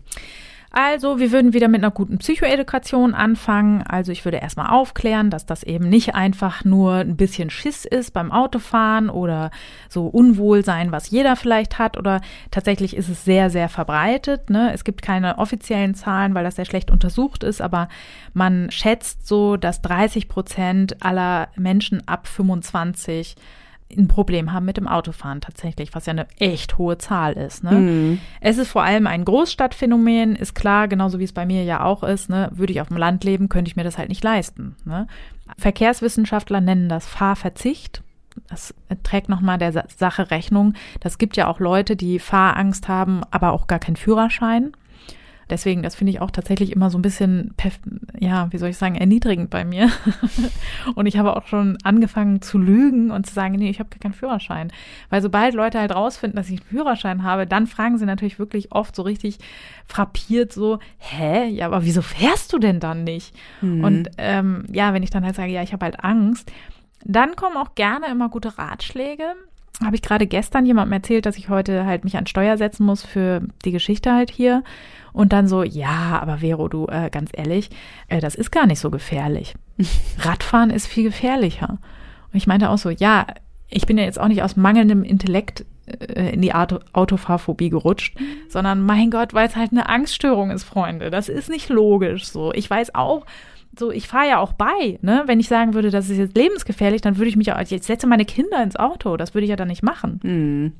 [0.72, 3.82] Also, wir würden wieder mit einer guten Psychoedukation anfangen.
[3.82, 8.12] Also, ich würde erstmal aufklären, dass das eben nicht einfach nur ein bisschen Schiss ist
[8.12, 9.50] beim Autofahren oder
[9.88, 11.96] so Unwohlsein, was jeder vielleicht hat.
[11.96, 12.20] Oder
[12.52, 14.48] tatsächlich ist es sehr, sehr verbreitet.
[14.48, 14.72] Ne?
[14.72, 17.88] Es gibt keine offiziellen Zahlen, weil das sehr schlecht untersucht ist, aber
[18.32, 23.34] man schätzt so, dass 30 Prozent aller Menschen ab 25
[23.96, 27.64] ein Problem haben mit dem Autofahren tatsächlich, was ja eine echt hohe Zahl ist.
[27.64, 27.72] Ne?
[27.72, 28.20] Mhm.
[28.40, 32.02] Es ist vor allem ein Großstadtphänomen, ist klar, genauso wie es bei mir ja auch
[32.02, 32.30] ist.
[32.30, 32.50] Ne?
[32.52, 34.76] Würde ich auf dem Land leben, könnte ich mir das halt nicht leisten.
[34.84, 35.06] Ne?
[35.58, 38.02] Verkehrswissenschaftler nennen das Fahrverzicht.
[38.48, 40.74] Das trägt nochmal der Sache Rechnung.
[41.00, 44.72] Das gibt ja auch Leute, die Fahrangst haben, aber auch gar keinen Führerschein.
[45.50, 47.54] Deswegen, das finde ich auch tatsächlich immer so ein bisschen,
[48.18, 49.90] ja, wie soll ich sagen, erniedrigend bei mir.
[50.94, 53.98] und ich habe auch schon angefangen zu lügen und zu sagen, nee, ich habe gar
[53.98, 54.72] keinen Führerschein.
[55.08, 58.72] Weil sobald Leute halt rausfinden, dass ich einen Führerschein habe, dann fragen sie natürlich wirklich
[58.72, 59.38] oft so richtig
[59.86, 63.34] frappiert so, hä, ja, aber wieso fährst du denn dann nicht?
[63.60, 63.84] Mhm.
[63.84, 66.50] Und ähm, ja, wenn ich dann halt sage, ja, ich habe halt Angst,
[67.04, 69.34] dann kommen auch gerne immer gute Ratschläge
[69.84, 73.02] habe ich gerade gestern jemandem erzählt, dass ich heute halt mich an Steuer setzen muss
[73.02, 74.62] für die Geschichte halt hier.
[75.12, 77.70] Und dann so, ja, aber Vero, du, äh, ganz ehrlich,
[78.08, 79.54] äh, das ist gar nicht so gefährlich.
[80.18, 81.78] Radfahren ist viel gefährlicher.
[82.32, 83.26] Und ich meinte auch so, ja,
[83.68, 88.16] ich bin ja jetzt auch nicht aus mangelndem Intellekt äh, in die Auto Autofahrphobie gerutscht,
[88.48, 91.10] sondern mein Gott, weil es halt eine Angststörung ist, Freunde.
[91.10, 92.52] Das ist nicht logisch so.
[92.52, 93.26] Ich weiß auch,
[93.78, 95.22] so, ich fahre ja auch bei, ne?
[95.26, 98.06] Wenn ich sagen würde, das ist jetzt lebensgefährlich, dann würde ich mich auch, jetzt setze
[98.06, 99.16] meine Kinder ins Auto.
[99.16, 100.20] Das würde ich ja dann nicht machen.
[100.22, 100.72] Mhm.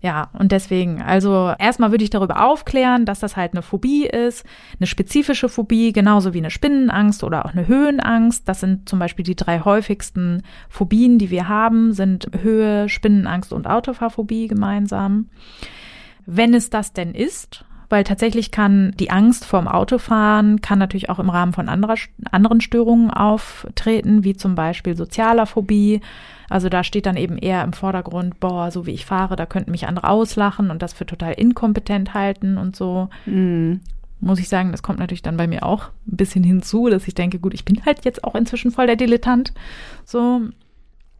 [0.00, 4.44] Ja, und deswegen, also erstmal würde ich darüber aufklären, dass das halt eine Phobie ist,
[4.78, 8.48] eine spezifische Phobie, genauso wie eine Spinnenangst oder auch eine Höhenangst.
[8.48, 13.66] Das sind zum Beispiel die drei häufigsten Phobien, die wir haben, sind Höhe, Spinnenangst und
[13.66, 15.30] Autofahrphobie gemeinsam.
[16.26, 21.18] Wenn es das denn ist, weil tatsächlich kann die Angst vorm Autofahren kann natürlich auch
[21.18, 21.96] im Rahmen von anderer,
[22.30, 26.00] anderen Störungen auftreten, wie zum Beispiel sozialer Phobie.
[26.50, 29.70] Also da steht dann eben eher im Vordergrund, boah, so wie ich fahre, da könnten
[29.70, 33.08] mich andere auslachen und das für total inkompetent halten und so.
[33.26, 33.80] Mhm.
[34.20, 37.14] Muss ich sagen, das kommt natürlich dann bei mir auch ein bisschen hinzu, dass ich
[37.14, 39.52] denke, gut, ich bin halt jetzt auch inzwischen voll der Dilettant.
[40.04, 40.40] So,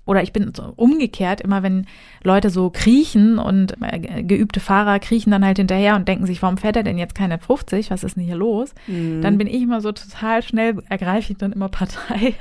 [0.08, 1.86] oder ich bin so umgekehrt, immer wenn
[2.24, 6.56] Leute so kriechen und äh, geübte Fahrer kriechen dann halt hinterher und denken sich, warum
[6.56, 7.90] fährt er denn jetzt keine 50?
[7.90, 8.74] Was ist denn hier los?
[8.86, 9.20] Mhm.
[9.20, 12.34] Dann bin ich immer so total schnell, ergreife ich dann immer Partei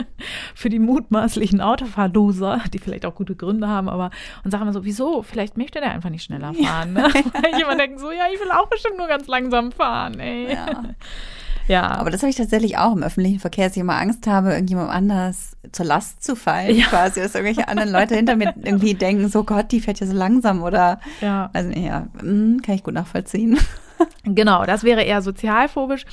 [0.54, 4.10] für die mutmaßlichen Autofahrloser, die vielleicht auch gute Gründe haben, aber
[4.44, 5.22] und sage immer so, wieso?
[5.22, 6.92] Vielleicht möchte der einfach nicht schneller fahren.
[6.92, 7.04] Ne?
[7.04, 10.52] Weil ich immer denke so, ja, ich will auch bestimmt nur ganz langsam fahren, ey.
[10.52, 10.82] Ja.
[11.66, 11.88] Ja.
[11.92, 14.90] Aber das habe ich tatsächlich auch im öffentlichen Verkehr, dass ich immer Angst habe, irgendjemand
[14.90, 16.86] anders zur Last zu fallen, ja.
[16.86, 20.12] quasi, dass irgendwelche anderen Leute hinter mir irgendwie denken, so Gott, die fährt ja so
[20.14, 21.50] langsam oder, ja.
[21.52, 23.58] also ja, hm, kann ich gut nachvollziehen.
[24.24, 26.04] Genau, das wäre eher sozialphobisch.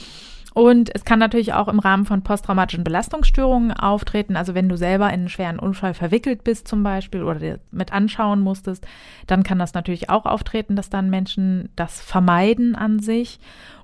[0.53, 4.35] Und es kann natürlich auch im Rahmen von posttraumatischen Belastungsstörungen auftreten.
[4.35, 7.93] Also wenn du selber in einen schweren Unfall verwickelt bist zum Beispiel oder dir mit
[7.93, 8.85] anschauen musstest,
[9.27, 13.39] dann kann das natürlich auch auftreten, dass dann Menschen das vermeiden an sich.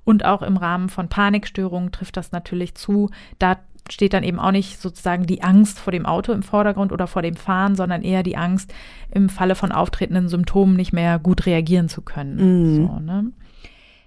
[0.08, 3.10] Und auch im Rahmen von Panikstörungen trifft das natürlich zu.
[3.39, 3.58] Da
[3.89, 7.22] steht dann eben auch nicht sozusagen die Angst vor dem Auto im Vordergrund oder vor
[7.22, 8.74] dem Fahren, sondern eher die Angst,
[9.12, 12.38] im Falle von auftretenden Symptomen nicht mehr gut reagieren zu können.
[12.38, 12.88] Mhm.
[12.88, 13.32] So, ne?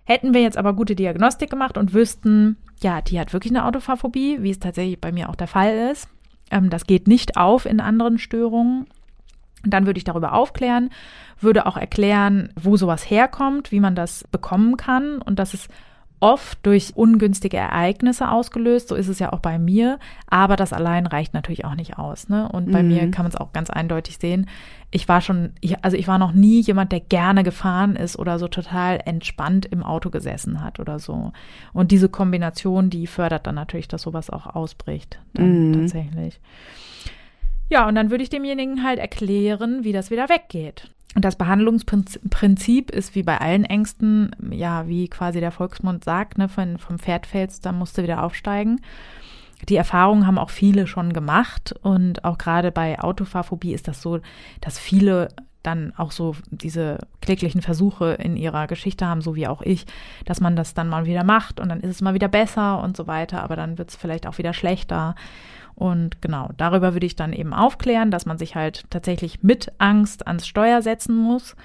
[0.04, 4.38] Hätten wir jetzt aber gute Diagnostik gemacht und wüssten, ja, die hat wirklich eine Autofahrphobie,
[4.40, 6.08] wie es tatsächlich bei mir auch der Fall ist,
[6.50, 8.86] ähm, das geht nicht auf in anderen Störungen,
[9.64, 10.88] dann würde ich darüber aufklären,
[11.40, 15.68] würde auch erklären, wo sowas herkommt, wie man das bekommen kann und dass es
[16.20, 18.88] oft durch ungünstige Ereignisse ausgelöst.
[18.88, 19.98] So ist es ja auch bei mir.
[20.28, 22.28] Aber das allein reicht natürlich auch nicht aus.
[22.28, 22.48] Ne?
[22.48, 22.88] Und bei mhm.
[22.88, 24.46] mir kann man es auch ganz eindeutig sehen.
[24.90, 28.38] Ich war schon, ich, also ich war noch nie jemand, der gerne gefahren ist oder
[28.38, 31.32] so total entspannt im Auto gesessen hat oder so.
[31.72, 35.18] Und diese Kombination, die fördert dann natürlich, dass sowas auch ausbricht.
[35.32, 35.72] Dann mhm.
[35.72, 36.40] tatsächlich.
[37.70, 40.90] Ja, und dann würde ich demjenigen halt erklären, wie das wieder weggeht.
[41.14, 46.48] Und das Behandlungsprinzip ist wie bei allen Ängsten, ja, wie quasi der Volksmund sagt, ne,
[46.48, 48.80] von, vom Pferd fällst, dann musst du wieder aufsteigen.
[49.68, 54.20] Die Erfahrungen haben auch viele schon gemacht und auch gerade bei Autofahrphobie ist das so,
[54.60, 55.28] dass viele
[55.62, 59.84] dann auch so diese kläglichen Versuche in ihrer Geschichte haben, so wie auch ich,
[60.24, 62.96] dass man das dann mal wieder macht und dann ist es mal wieder besser und
[62.96, 65.14] so weiter, aber dann wird es vielleicht auch wieder schlechter.
[65.80, 70.26] Und genau, darüber würde ich dann eben aufklären, dass man sich halt tatsächlich mit Angst
[70.26, 71.56] ans Steuer setzen muss.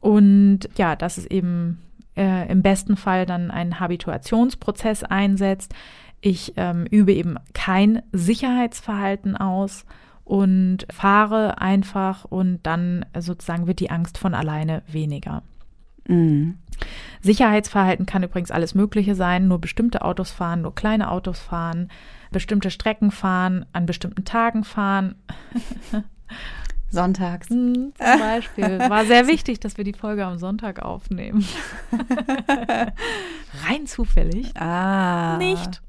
[0.00, 1.78] Und ja, dass es eben
[2.18, 5.74] äh, im besten Fall dann ein Habituationsprozess einsetzt.
[6.20, 9.86] Ich ähm, übe eben kein Sicherheitsverhalten aus
[10.22, 15.42] und fahre einfach und dann sozusagen wird die Angst von alleine weniger.
[16.06, 16.58] Mhm.
[17.22, 21.88] Sicherheitsverhalten kann übrigens alles Mögliche sein, nur bestimmte Autos fahren, nur kleine Autos fahren,
[22.30, 25.16] bestimmte Strecken fahren, an bestimmten Tagen fahren.
[26.88, 27.48] Sonntags.
[27.50, 28.78] Hm, zum Beispiel.
[28.78, 31.46] War sehr wichtig, dass wir die Folge am Sonntag aufnehmen.
[33.68, 34.56] Rein zufällig.
[34.56, 35.36] Ah.
[35.36, 35.82] Nicht.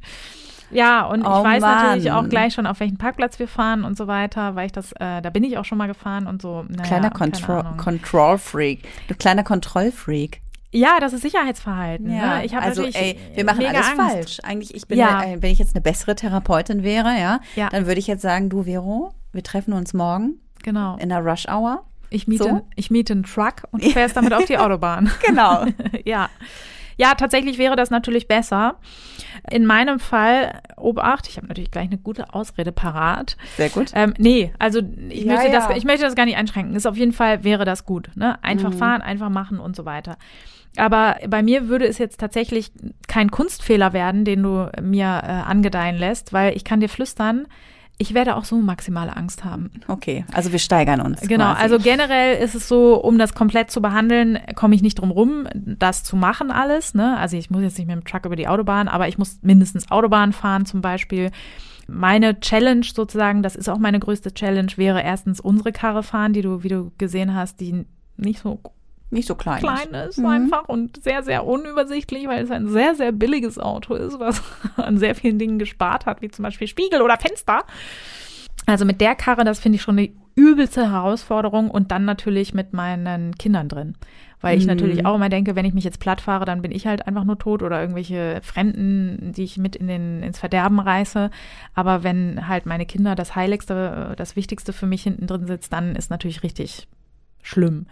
[0.70, 1.86] Ja, und oh, ich weiß Mann.
[1.86, 4.92] natürlich auch gleich schon, auf welchen Parkplatz wir fahren und so weiter, weil ich das,
[4.94, 6.66] äh, da bin ich auch schon mal gefahren und so.
[6.68, 8.84] Naja, kleiner Control, Control Freak.
[9.08, 10.42] Du kleiner Kontrollfreak.
[10.72, 12.12] Ja, das ist Sicherheitsverhalten.
[12.12, 12.46] Ja, ne?
[12.46, 13.96] ich habe also ey, wir machen alles Angst.
[13.96, 14.38] falsch.
[14.44, 15.24] Eigentlich, ich bin, ja.
[15.24, 17.70] äh, wenn ich jetzt eine bessere Therapeutin wäre, ja, ja.
[17.70, 20.42] dann würde ich jetzt sagen, du Vero, wir treffen uns morgen.
[20.64, 20.98] Genau.
[20.98, 21.86] In der Rush Hour.
[22.10, 22.68] Ich miete, so.
[22.76, 25.10] ich miete einen Truck und du fährst damit auf die Autobahn.
[25.26, 25.66] genau.
[26.06, 26.30] ja.
[27.00, 28.78] Ja, tatsächlich wäre das natürlich besser.
[29.52, 33.38] In meinem Fall, Obacht, ich habe natürlich gleich eine gute Ausrede parat.
[33.56, 33.92] Sehr gut.
[33.94, 35.68] Ähm, nee, also ich, ja, möchte ja.
[35.68, 36.76] Das, ich möchte das gar nicht einschränken.
[36.76, 38.10] Ist auf jeden Fall wäre das gut.
[38.16, 38.44] Ne?
[38.44, 38.78] Einfach mhm.
[38.78, 40.18] fahren, einfach machen und so weiter.
[40.78, 42.72] Aber bei mir würde es jetzt tatsächlich
[43.08, 47.48] kein Kunstfehler werden, den du mir äh, angedeihen lässt, weil ich kann dir flüstern,
[48.00, 49.72] ich werde auch so maximale Angst haben.
[49.88, 51.22] Okay, also wir steigern uns.
[51.22, 51.62] Genau, quasi.
[51.62, 55.48] also generell ist es so, um das komplett zu behandeln, komme ich nicht drum rum,
[55.54, 56.94] das zu machen alles.
[56.94, 57.18] Ne?
[57.18, 59.90] Also ich muss jetzt nicht mit dem Truck über die Autobahn, aber ich muss mindestens
[59.90, 61.32] Autobahn fahren zum Beispiel.
[61.88, 66.42] Meine Challenge sozusagen, das ist auch meine größte Challenge, wäre erstens unsere Karre fahren, die
[66.42, 67.86] du, wie du gesehen hast, die
[68.18, 68.60] nicht so
[69.10, 70.26] nicht so klein, klein ist, ist mhm.
[70.26, 74.42] einfach und sehr, sehr unübersichtlich, weil es ein sehr, sehr billiges Auto ist, was
[74.78, 77.64] an sehr vielen Dingen gespart hat, wie zum Beispiel Spiegel oder Fenster.
[78.66, 82.74] Also mit der Karre, das finde ich schon eine übelste Herausforderung und dann natürlich mit
[82.74, 83.96] meinen Kindern drin.
[84.42, 84.74] Weil ich Mhm.
[84.74, 87.24] natürlich auch immer denke, wenn ich mich jetzt platt fahre, dann bin ich halt einfach
[87.24, 91.32] nur tot oder irgendwelche Fremden, die ich mit in den, ins Verderben reiße.
[91.74, 95.96] Aber wenn halt meine Kinder das Heiligste, das Wichtigste für mich hinten drin sitzt, dann
[95.96, 96.88] ist natürlich richtig
[97.42, 97.88] schlimm.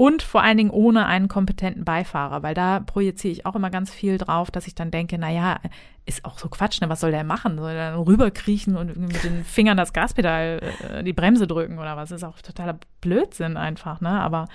[0.00, 3.90] Und vor allen Dingen ohne einen kompetenten Beifahrer, weil da projiziere ich auch immer ganz
[3.90, 5.60] viel drauf, dass ich dann denke, na ja,
[6.06, 6.88] ist auch so Quatsch, ne?
[6.88, 7.58] Was soll der machen?
[7.58, 11.98] Soll der dann rüberkriechen und mit den Fingern das Gaspedal, äh, die Bremse drücken oder
[11.98, 12.12] was?
[12.12, 14.08] ist auch totaler Blödsinn einfach, ne?
[14.08, 14.48] Aber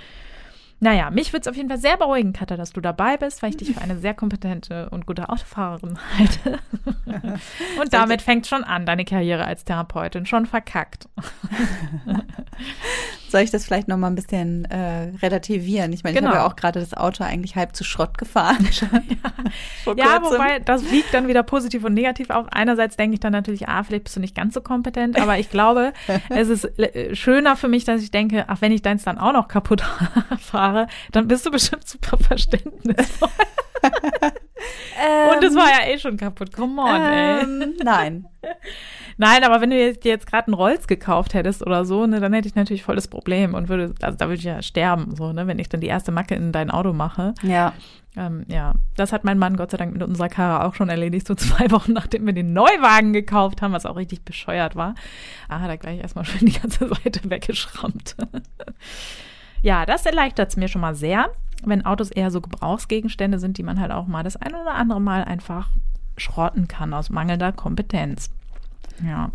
[0.79, 3.51] naja, mich würde es auf jeden Fall sehr beruhigen, Katja, dass du dabei bist, weil
[3.51, 6.59] ich dich für eine sehr kompetente und gute Autofahrerin halte.
[7.79, 10.25] und damit fängt schon an, deine Karriere als Therapeutin.
[10.25, 11.07] Schon verkackt.
[13.29, 15.91] Soll ich das vielleicht noch mal ein bisschen äh, relativieren?
[15.93, 16.29] Ich meine, Genau.
[16.29, 18.67] ich habe ja auch gerade das Auto eigentlich halb zu Schrott gefahren.
[19.97, 20.39] Ja, kurzem.
[20.39, 22.47] wobei das wiegt dann wieder positiv und negativ auf.
[22.51, 25.49] Einerseits denke ich dann natürlich, ah, vielleicht bist du nicht ganz so kompetent, aber ich
[25.51, 25.93] glaube,
[26.29, 29.33] es ist äh, schöner für mich, dass ich denke, ach, wenn ich deins dann auch
[29.33, 29.83] noch kaputt
[30.39, 33.29] fahre, dann bist du bestimmt super verständnisvoll.
[35.35, 36.51] und es war ja eh schon kaputt.
[36.53, 37.43] Come on, ey.
[37.43, 38.25] ähm, Nein.
[39.17, 42.19] Nein, aber wenn du jetzt, dir jetzt gerade einen Rolls gekauft hättest oder so, ne,
[42.19, 45.15] dann hätte ich natürlich voll das Problem und würde, also da würde ich ja sterben,
[45.15, 47.33] so, ne, wenn ich dann die erste Macke in dein Auto mache.
[47.41, 47.73] Ja.
[48.17, 51.27] Ähm, ja, das hat mein Mann Gott sei Dank mit unserer Karre auch schon erledigt,
[51.27, 54.95] so zwei Wochen nachdem wir den Neuwagen gekauft haben, was auch richtig bescheuert war.
[55.47, 58.15] Ah, hat er gleich erstmal schön die ganze Seite weggeschrammt.
[59.61, 61.29] ja, das erleichtert es mir schon mal sehr,
[61.63, 64.99] wenn Autos eher so Gebrauchsgegenstände sind, die man halt auch mal das ein oder andere
[64.99, 65.69] Mal einfach
[66.17, 68.29] schrotten kann aus mangelnder Kompetenz.
[69.03, 69.31] Ja.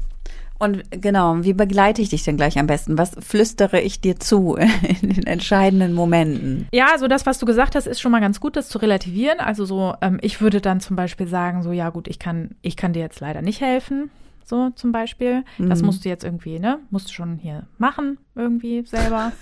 [0.59, 2.99] Und genau, wie begleite ich dich denn gleich am besten?
[2.99, 4.57] Was flüstere ich dir zu
[5.01, 6.69] in den entscheidenden Momenten?
[6.71, 9.41] Ja, also das, was du gesagt hast, ist schon mal ganz gut, das zu relativieren.
[9.41, 12.77] Also so, ähm, ich würde dann zum Beispiel sagen, so, ja gut, ich kann, ich
[12.77, 14.11] kann dir jetzt leider nicht helfen.
[14.45, 15.45] So zum Beispiel.
[15.59, 15.87] Das Mhm.
[15.87, 16.81] musst du jetzt irgendwie, ne?
[16.91, 19.33] Musst du schon hier machen, irgendwie selber.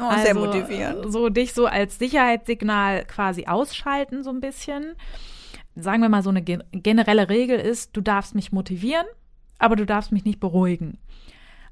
[0.00, 1.12] Oh, sehr motivierend.
[1.12, 4.94] So dich so als Sicherheitssignal quasi ausschalten, so ein bisschen.
[5.76, 9.06] Sagen wir mal, so eine gen generelle Regel ist, du darfst mich motivieren,
[9.58, 10.98] aber du darfst mich nicht beruhigen.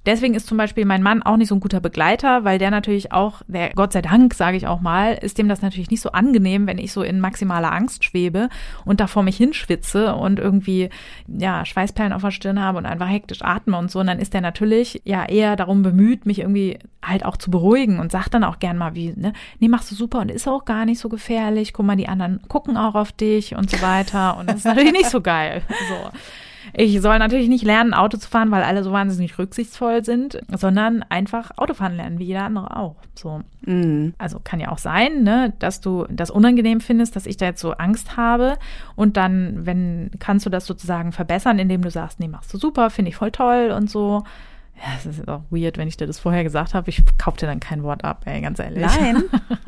[0.05, 3.13] Deswegen ist zum Beispiel mein Mann auch nicht so ein guter Begleiter, weil der natürlich
[3.13, 6.11] auch, der Gott sei Dank, sage ich auch mal, ist dem das natürlich nicht so
[6.11, 8.49] angenehm, wenn ich so in maximaler Angst schwebe
[8.85, 10.91] und da vor mich hinschwitze und irgendwie
[11.29, 14.01] ja Schweißperlen auf der Stirn habe und einfach hektisch atme und so.
[14.01, 18.01] Und dann ist der natürlich ja eher darum bemüht, mich irgendwie halt auch zu beruhigen
[18.01, 20.65] und sagt dann auch gern mal wie, ne, nee, machst du super und ist auch
[20.65, 21.73] gar nicht so gefährlich.
[21.73, 24.37] Guck mal, die anderen gucken auch auf dich und so weiter.
[24.37, 25.63] Und das ist natürlich nicht so geil.
[25.69, 26.11] So.
[26.75, 31.05] Ich soll natürlich nicht lernen, Auto zu fahren, weil alle so wahnsinnig rücksichtsvoll sind, sondern
[31.09, 32.97] einfach Autofahren lernen, wie jeder andere auch.
[33.15, 33.43] So.
[33.67, 34.15] Mhm.
[34.19, 37.61] Also kann ja auch sein, ne, dass du das unangenehm findest, dass ich da jetzt
[37.61, 38.57] so Angst habe.
[38.97, 42.89] Und dann, wenn, kannst du das sozusagen verbessern, indem du sagst, nee, machst du super,
[42.91, 44.25] finde ich voll toll und so.
[44.77, 46.91] Ja, es ist jetzt auch weird, wenn ich dir das vorher gesagt habe.
[46.91, 48.85] Ich kauf dir dann kein Wort ab, ey, ganz ehrlich.
[48.85, 49.25] Nein.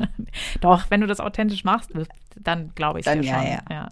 [0.61, 1.91] Doch, wenn du das authentisch machst,
[2.35, 3.47] dann glaube ich Dann dir ja, schon.
[3.47, 3.59] ja.
[3.69, 3.89] ja.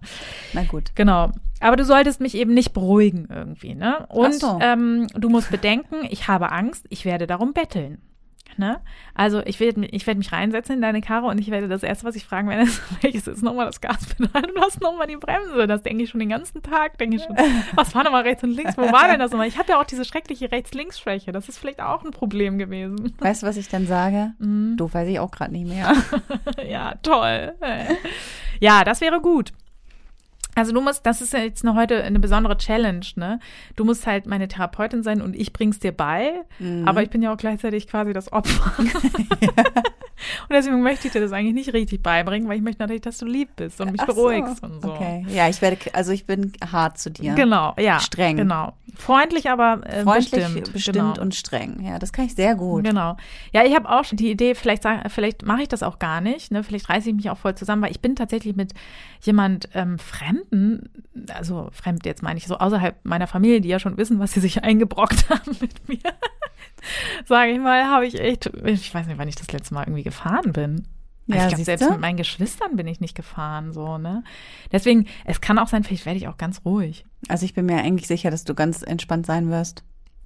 [0.52, 0.91] Na gut.
[0.95, 1.32] Genau.
[1.62, 4.06] Aber du solltest mich eben nicht beruhigen irgendwie, ne?
[4.10, 4.60] Und so.
[4.62, 8.02] ähm, du musst bedenken, ich habe Angst, ich werde darum betteln.
[8.58, 8.82] Ne?
[9.13, 12.06] Also ich werde ich werd mich reinsetzen in deine Karre und ich werde das erste,
[12.06, 15.68] was ich fragen werde, ist, welches ist nochmal das Gaspedal und was nochmal die Bremse?
[15.68, 17.36] Das denke ich schon den ganzen Tag, denke ich schon,
[17.76, 18.78] was war nochmal rechts und links?
[18.78, 19.48] Wo war denn das nochmal?
[19.48, 21.32] Ich habe ja auch diese schreckliche Rechts-Links-Schwäche.
[21.32, 23.13] Das ist vielleicht auch ein Problem gewesen.
[23.20, 24.34] Weißt du, was ich dann sage?
[24.39, 24.76] Mhm.
[24.78, 25.94] Du weiß ich auch gerade nicht mehr.
[26.68, 27.54] ja, toll.
[28.60, 29.52] Ja, das wäre gut.
[30.56, 33.39] Also du musst, das ist ja jetzt eine, heute eine besondere Challenge, ne?
[33.76, 36.88] Du musst halt meine Therapeutin sein und ich bring's dir bei, Mhm.
[36.88, 38.72] aber ich bin ja auch gleichzeitig quasi das Opfer.
[40.48, 43.18] Und deswegen möchte ich dir das eigentlich nicht richtig beibringen, weil ich möchte natürlich, dass
[43.18, 44.13] du lieb bist und mich Ach so.
[44.13, 44.94] beruhigst und so.
[44.94, 45.26] Okay.
[45.28, 47.34] Ja, ich werde, also ich bin hart zu dir.
[47.34, 48.00] Genau, ja.
[48.00, 48.38] Streng.
[48.38, 48.74] Genau.
[48.96, 50.74] Freundlich, aber äh, Freundlich, bestimmt.
[50.74, 51.22] bestimmt, genau.
[51.22, 51.82] und streng.
[51.82, 52.84] Ja, das kann ich sehr gut.
[52.84, 53.18] Genau.
[53.52, 56.52] Ja, ich habe auch schon die Idee, vielleicht, vielleicht mache ich das auch gar nicht.
[56.52, 56.64] Ne?
[56.64, 58.74] Vielleicht reiße ich mich auch voll zusammen, weil ich bin tatsächlich mit
[59.22, 60.90] jemand ähm, Fremden,
[61.34, 64.40] also fremd jetzt meine ich so außerhalb meiner Familie, die ja schon wissen, was sie
[64.40, 65.98] sich eingebrockt haben mit mir,
[67.26, 70.04] sage ich mal, habe ich echt, ich weiß nicht, wann ich das letzte Mal irgendwie
[70.04, 70.88] gefahren bin.
[71.26, 74.26] Ja, ich glaube, selbst mit meinen Geschwistern bin ich nicht gefahren, so, ne?
[74.74, 77.06] Deswegen, es kann auch sein, vielleicht werde ich auch ganz ruhig.
[77.30, 79.84] Also ich bin mir eigentlich sicher, dass du ganz entspannt sein wirst.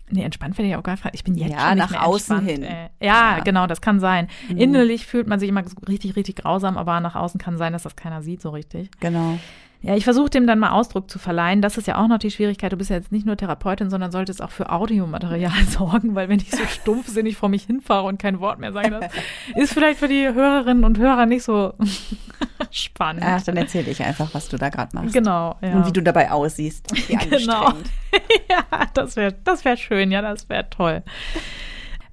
[0.10, 1.04] Nee, entspannt werde ich auch gar nicht.
[1.12, 2.64] Ich bin jetzt Ja, schon nicht nach außen hin.
[2.64, 3.40] Äh, ja, Ja.
[3.44, 4.30] genau, das kann sein.
[4.50, 4.58] Mhm.
[4.58, 7.96] Innerlich fühlt man sich immer richtig, richtig grausam, aber nach außen kann sein, dass das
[7.98, 8.90] keiner sieht so richtig.
[9.02, 9.38] Genau.
[9.88, 11.62] Ja, ich versuche dem dann mal Ausdruck zu verleihen.
[11.62, 12.74] Das ist ja auch noch die Schwierigkeit.
[12.74, 16.40] Du bist ja jetzt nicht nur Therapeutin, sondern solltest auch für Audiomaterial sorgen, weil wenn
[16.42, 19.10] ich so stumpfsinnig vor mich hinfahre und kein Wort mehr sage, das
[19.56, 21.74] ist vielleicht für die Hörerinnen und Hörer nicht so
[22.70, 23.24] spannend.
[23.26, 25.14] Ach, dann erzähle ich einfach, was du da gerade machst.
[25.14, 25.72] Genau, ja.
[25.72, 26.86] Und wie du dabei aussiehst.
[27.08, 27.70] Wie Genau.
[28.50, 31.02] ja, das wäre das wär schön, ja, das wäre toll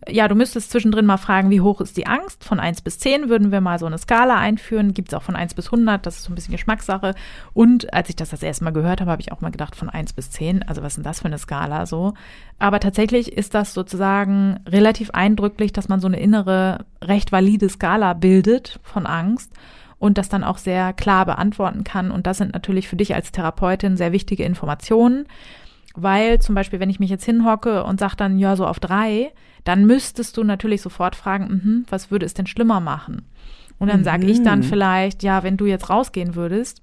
[0.09, 2.45] ja, du müsstest zwischendrin mal fragen, wie hoch ist die Angst?
[2.45, 4.93] Von 1 bis 10 würden wir mal so eine Skala einführen.
[4.93, 7.15] Gibt es auch von 1 bis 100, das ist so ein bisschen Geschmackssache.
[7.53, 9.89] Und als ich das das erste Mal gehört habe, habe ich auch mal gedacht, von
[9.89, 12.15] 1 bis 10, also was ist denn das für eine Skala so?
[12.59, 18.15] Aber tatsächlich ist das sozusagen relativ eindrücklich, dass man so eine innere, recht valide Skala
[18.15, 19.53] bildet von Angst
[19.99, 22.11] und das dann auch sehr klar beantworten kann.
[22.11, 25.27] Und das sind natürlich für dich als Therapeutin sehr wichtige Informationen,
[25.95, 29.33] weil zum Beispiel, wenn ich mich jetzt hinhocke und sage dann, ja, so auf drei,
[29.65, 33.23] dann müsstest du natürlich sofort fragen, mh, was würde es denn schlimmer machen?
[33.79, 34.65] Und dann sage ich dann mhm.
[34.65, 36.81] vielleicht, ja, wenn du jetzt rausgehen würdest,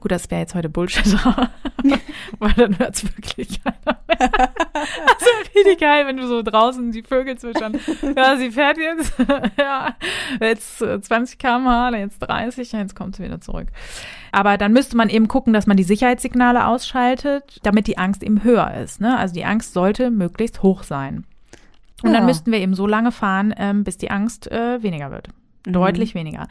[0.00, 1.04] gut, das wäre jetzt heute Bullshit,
[2.38, 4.30] weil dann hört es wirklich keiner mehr.
[4.78, 7.78] Das wäre richtig geil, wenn du so draußen die Vögel zwitschern.
[8.16, 9.14] Ja, sie fährt jetzt,
[9.58, 9.96] ja,
[10.40, 13.68] jetzt 20 km/h, jetzt 30, jetzt kommt sie wieder zurück.
[14.30, 18.44] Aber dann müsste man eben gucken, dass man die Sicherheitssignale ausschaltet, damit die Angst eben
[18.44, 19.00] höher ist.
[19.00, 19.18] Ne?
[19.18, 21.24] Also die Angst sollte möglichst hoch sein.
[22.02, 22.18] Und ja.
[22.18, 25.28] dann müssten wir eben so lange fahren, ähm, bis die Angst äh, weniger wird.
[25.66, 25.72] Mhm.
[25.72, 26.46] Deutlich weniger.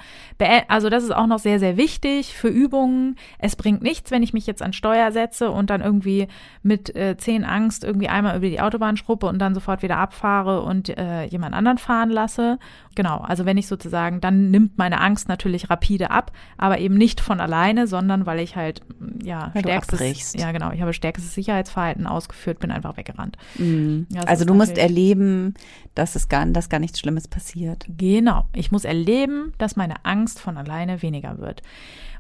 [0.68, 3.16] Also das ist auch noch sehr, sehr wichtig für Übungen.
[3.40, 6.28] Es bringt nichts, wenn ich mich jetzt an Steuer setze und dann irgendwie
[6.64, 10.62] mit äh, zehn Angst irgendwie einmal über die Autobahn schruppe und dann sofort wieder abfahre
[10.62, 12.60] und äh, jemand anderen fahren lasse.
[12.94, 17.22] Genau, also wenn ich sozusagen, dann nimmt meine Angst natürlich rapide ab, aber eben nicht
[17.22, 18.82] von alleine, sondern weil ich halt,
[19.24, 23.38] ja, weil stärkstes, ja genau, ich habe stärkstes Sicherheitsverhalten ausgeführt, bin einfach weggerannt.
[23.58, 24.08] Mhm.
[24.10, 25.54] Ja, also du musst erleben,
[25.94, 27.86] dass es gar, dass gar nichts Schlimmes passiert.
[27.98, 31.62] Genau, ich muss erleben, erleben, dass meine Angst von alleine weniger wird.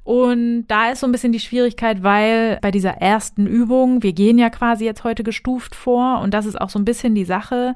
[0.03, 4.37] Und da ist so ein bisschen die Schwierigkeit, weil bei dieser ersten Übung, wir gehen
[4.37, 7.73] ja quasi jetzt heute gestuft vor und das ist auch so ein bisschen die Sache.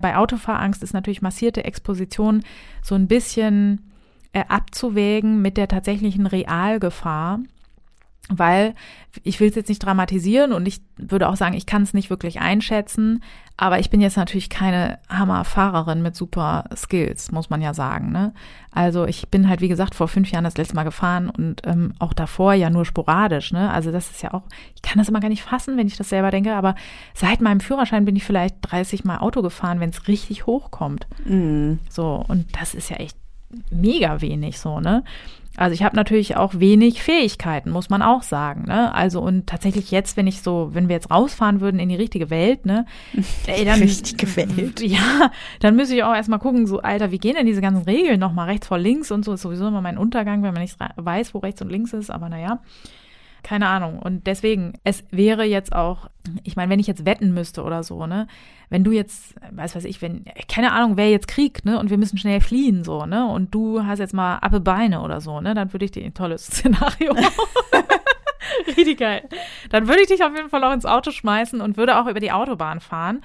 [0.00, 2.44] Bei Autofahrangst ist natürlich massierte Exposition
[2.80, 3.80] so ein bisschen
[4.32, 7.40] äh, abzuwägen mit der tatsächlichen Realgefahr
[8.28, 8.74] weil
[9.22, 12.10] ich will es jetzt nicht dramatisieren und ich würde auch sagen, ich kann es nicht
[12.10, 13.22] wirklich einschätzen,
[13.56, 18.12] aber ich bin jetzt natürlich keine Hammerfahrerin mit super Skills, muss man ja sagen.
[18.12, 18.32] Ne?
[18.70, 21.92] Also ich bin halt, wie gesagt, vor fünf Jahren das letzte Mal gefahren und ähm,
[21.98, 23.52] auch davor ja nur sporadisch.
[23.52, 23.70] Ne?
[23.72, 24.44] Also das ist ja auch,
[24.76, 26.76] ich kann das immer gar nicht fassen, wenn ich das selber denke, aber
[27.14, 31.08] seit meinem Führerschein bin ich vielleicht 30 Mal Auto gefahren, wenn es richtig hochkommt.
[31.24, 31.74] Mm.
[31.90, 33.16] So, und das ist ja echt
[33.70, 35.02] mega wenig so, ne?
[35.58, 38.64] Also ich habe natürlich auch wenig Fähigkeiten, muss man auch sagen.
[38.68, 38.94] Ne?
[38.94, 42.30] Also und tatsächlich jetzt, wenn ich so, wenn wir jetzt rausfahren würden in die richtige
[42.30, 42.86] Welt, ne?
[43.46, 44.80] Ey, dann, richtige Welt.
[44.80, 48.20] Ja, dann müsste ich auch erstmal gucken, so, Alter, wie gehen denn diese ganzen Regeln
[48.20, 51.34] nochmal rechts vor links und so ist sowieso immer mein Untergang, wenn man nicht weiß,
[51.34, 52.60] wo rechts und links ist, aber naja.
[53.42, 53.98] Keine Ahnung.
[53.98, 56.10] Und deswegen, es wäre jetzt auch,
[56.44, 58.26] ich meine, wenn ich jetzt wetten müsste oder so, ne,
[58.70, 61.98] wenn du jetzt, weiß was ich, wenn, keine Ahnung, wer jetzt kriegt, ne, und wir
[61.98, 65.54] müssen schnell fliehen, so, ne, und du hast jetzt mal Appe Beine oder so, ne,
[65.54, 67.14] dann würde ich dir ein tolles Szenario.
[68.76, 69.28] Richtig geil.
[69.70, 72.20] Dann würde ich dich auf jeden Fall auch ins Auto schmeißen und würde auch über
[72.20, 73.20] die Autobahn fahren.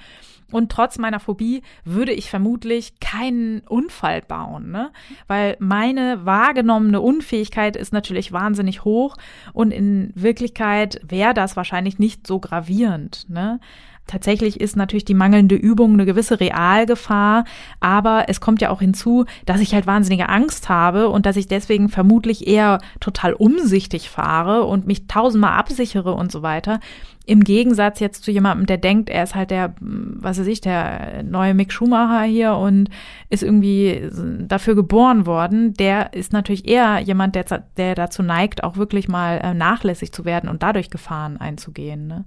[0.52, 4.92] Und trotz meiner Phobie würde ich vermutlich keinen Unfall bauen, ne?
[5.26, 9.16] Weil meine wahrgenommene Unfähigkeit ist natürlich wahnsinnig hoch
[9.52, 13.58] und in Wirklichkeit wäre das wahrscheinlich nicht so gravierend, ne?
[14.06, 17.44] Tatsächlich ist natürlich die mangelnde Übung eine gewisse Realgefahr,
[17.80, 21.48] aber es kommt ja auch hinzu, dass ich halt wahnsinnige Angst habe und dass ich
[21.48, 26.80] deswegen vermutlich eher total umsichtig fahre und mich tausendmal absichere und so weiter.
[27.26, 31.22] Im Gegensatz jetzt zu jemandem, der denkt, er ist halt der, was weiß ich, der
[31.22, 32.90] neue Mick Schumacher hier und
[33.30, 37.44] ist irgendwie dafür geboren worden, der ist natürlich eher jemand, der,
[37.78, 42.06] der dazu neigt, auch wirklich mal äh, nachlässig zu werden und dadurch Gefahren einzugehen.
[42.06, 42.26] Ne?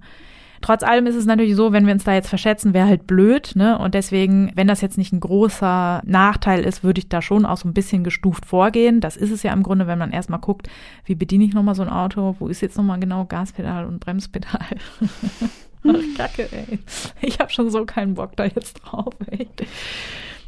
[0.60, 3.52] Trotz allem ist es natürlich so, wenn wir uns da jetzt verschätzen, wäre halt blöd,
[3.54, 3.78] ne?
[3.78, 7.56] Und deswegen, wenn das jetzt nicht ein großer Nachteil ist, würde ich da schon auch
[7.56, 9.00] so ein bisschen gestuft vorgehen.
[9.00, 10.68] Das ist es ja im Grunde, wenn man erstmal guckt,
[11.04, 14.60] wie bediene ich nochmal so ein Auto, wo ist jetzt nochmal genau Gaspedal und Bremspedal.
[15.84, 16.78] Ach, Kacke, ey.
[17.20, 19.48] Ich habe schon so keinen Bock da jetzt drauf, ey.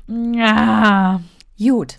[0.08, 1.20] Ja.
[1.58, 1.96] Gut.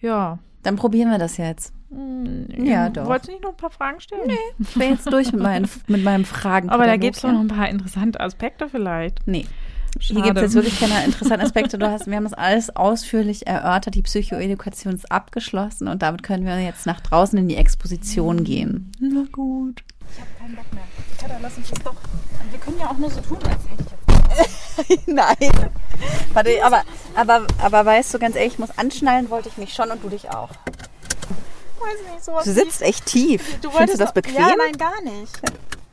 [0.00, 0.38] Ja.
[0.62, 1.72] Dann probieren wir das jetzt.
[1.90, 3.06] Hm, ja, doch.
[3.06, 4.22] Wolltest du nicht noch ein paar Fragen stellen?
[4.26, 6.70] Nee, ich bin jetzt durch mit, meinen, mit meinem Fragen.
[6.70, 9.26] Aber da gibt es doch noch ein paar interessante Aspekte vielleicht.
[9.26, 9.46] Nee.
[9.98, 10.20] Schade.
[10.20, 11.78] Hier gibt es jetzt wirklich keine interessanten Aspekte.
[11.78, 13.96] Du hast, wir haben das alles ausführlich erörtert.
[13.96, 18.92] Die Psychoedukation ist abgeschlossen und damit können wir jetzt nach draußen in die Exposition gehen.
[19.00, 19.82] Na gut.
[20.12, 20.84] Ich habe keinen Bock mehr.
[21.28, 21.94] Ja, lass uns das doch.
[22.50, 25.06] Wir können ja auch nur so tun, als hätte ich jetzt.
[25.08, 25.70] Nein.
[26.32, 26.82] Warte, aber,
[27.14, 30.08] aber, aber weißt du, ganz ehrlich, ich muss anschnallen, wollte ich mich schon und du
[30.08, 30.50] dich auch.
[31.80, 33.58] Weiß nicht, sowas du sitzt echt tief.
[33.60, 34.34] Du Findest du das bequem?
[34.34, 35.40] Ja, nein, gar nicht.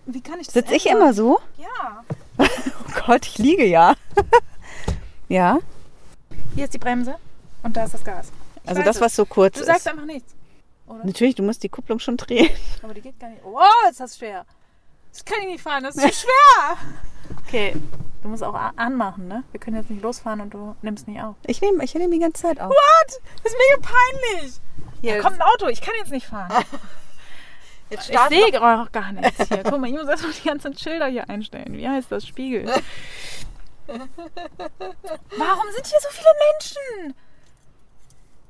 [0.05, 1.39] Wie kann ich das Sitze ich immer so?
[1.57, 2.03] Ja.
[2.37, 3.95] oh Gott, ich liege ja.
[5.29, 5.59] ja.
[6.55, 7.15] Hier ist die Bremse
[7.63, 8.31] und da ist das Gas.
[8.63, 9.61] Ich also das, was so kurz ist.
[9.61, 10.33] Du sagst einfach nichts.
[10.87, 11.05] Oder?
[11.05, 12.49] Natürlich, du musst die Kupplung schon drehen.
[12.83, 13.41] Aber die geht gar nicht.
[13.45, 14.45] Oh, ist das schwer.
[15.11, 16.77] Das kann ich nicht fahren, das ist zu schwer.
[17.45, 17.75] Okay,
[18.21, 19.43] du musst auch anmachen, ne?
[19.51, 21.35] Wir können jetzt nicht losfahren und du nimmst nicht auf.
[21.45, 22.69] Ich nehme ich nehm die ganze Zeit auf.
[22.69, 23.21] What?
[23.43, 24.53] Das ist mega peinlich.
[25.01, 26.51] Hier, Da kommt ein Auto, ich kann jetzt nicht fahren.
[27.89, 29.63] jetzt Ich sehe auch gar nichts hier.
[29.63, 31.73] Guck mal, ich muss erstmal die ganzen Schilder hier einstellen.
[31.73, 32.25] Wie heißt das?
[32.25, 32.65] Spiegel.
[33.87, 37.15] Warum sind hier so viele Menschen?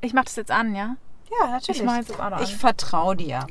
[0.01, 0.95] Ich mach das jetzt an, ja?
[1.39, 1.79] Ja, natürlich.
[1.81, 2.43] Ich mach jetzt das Auto an.
[2.43, 3.45] Ich vertraue dir.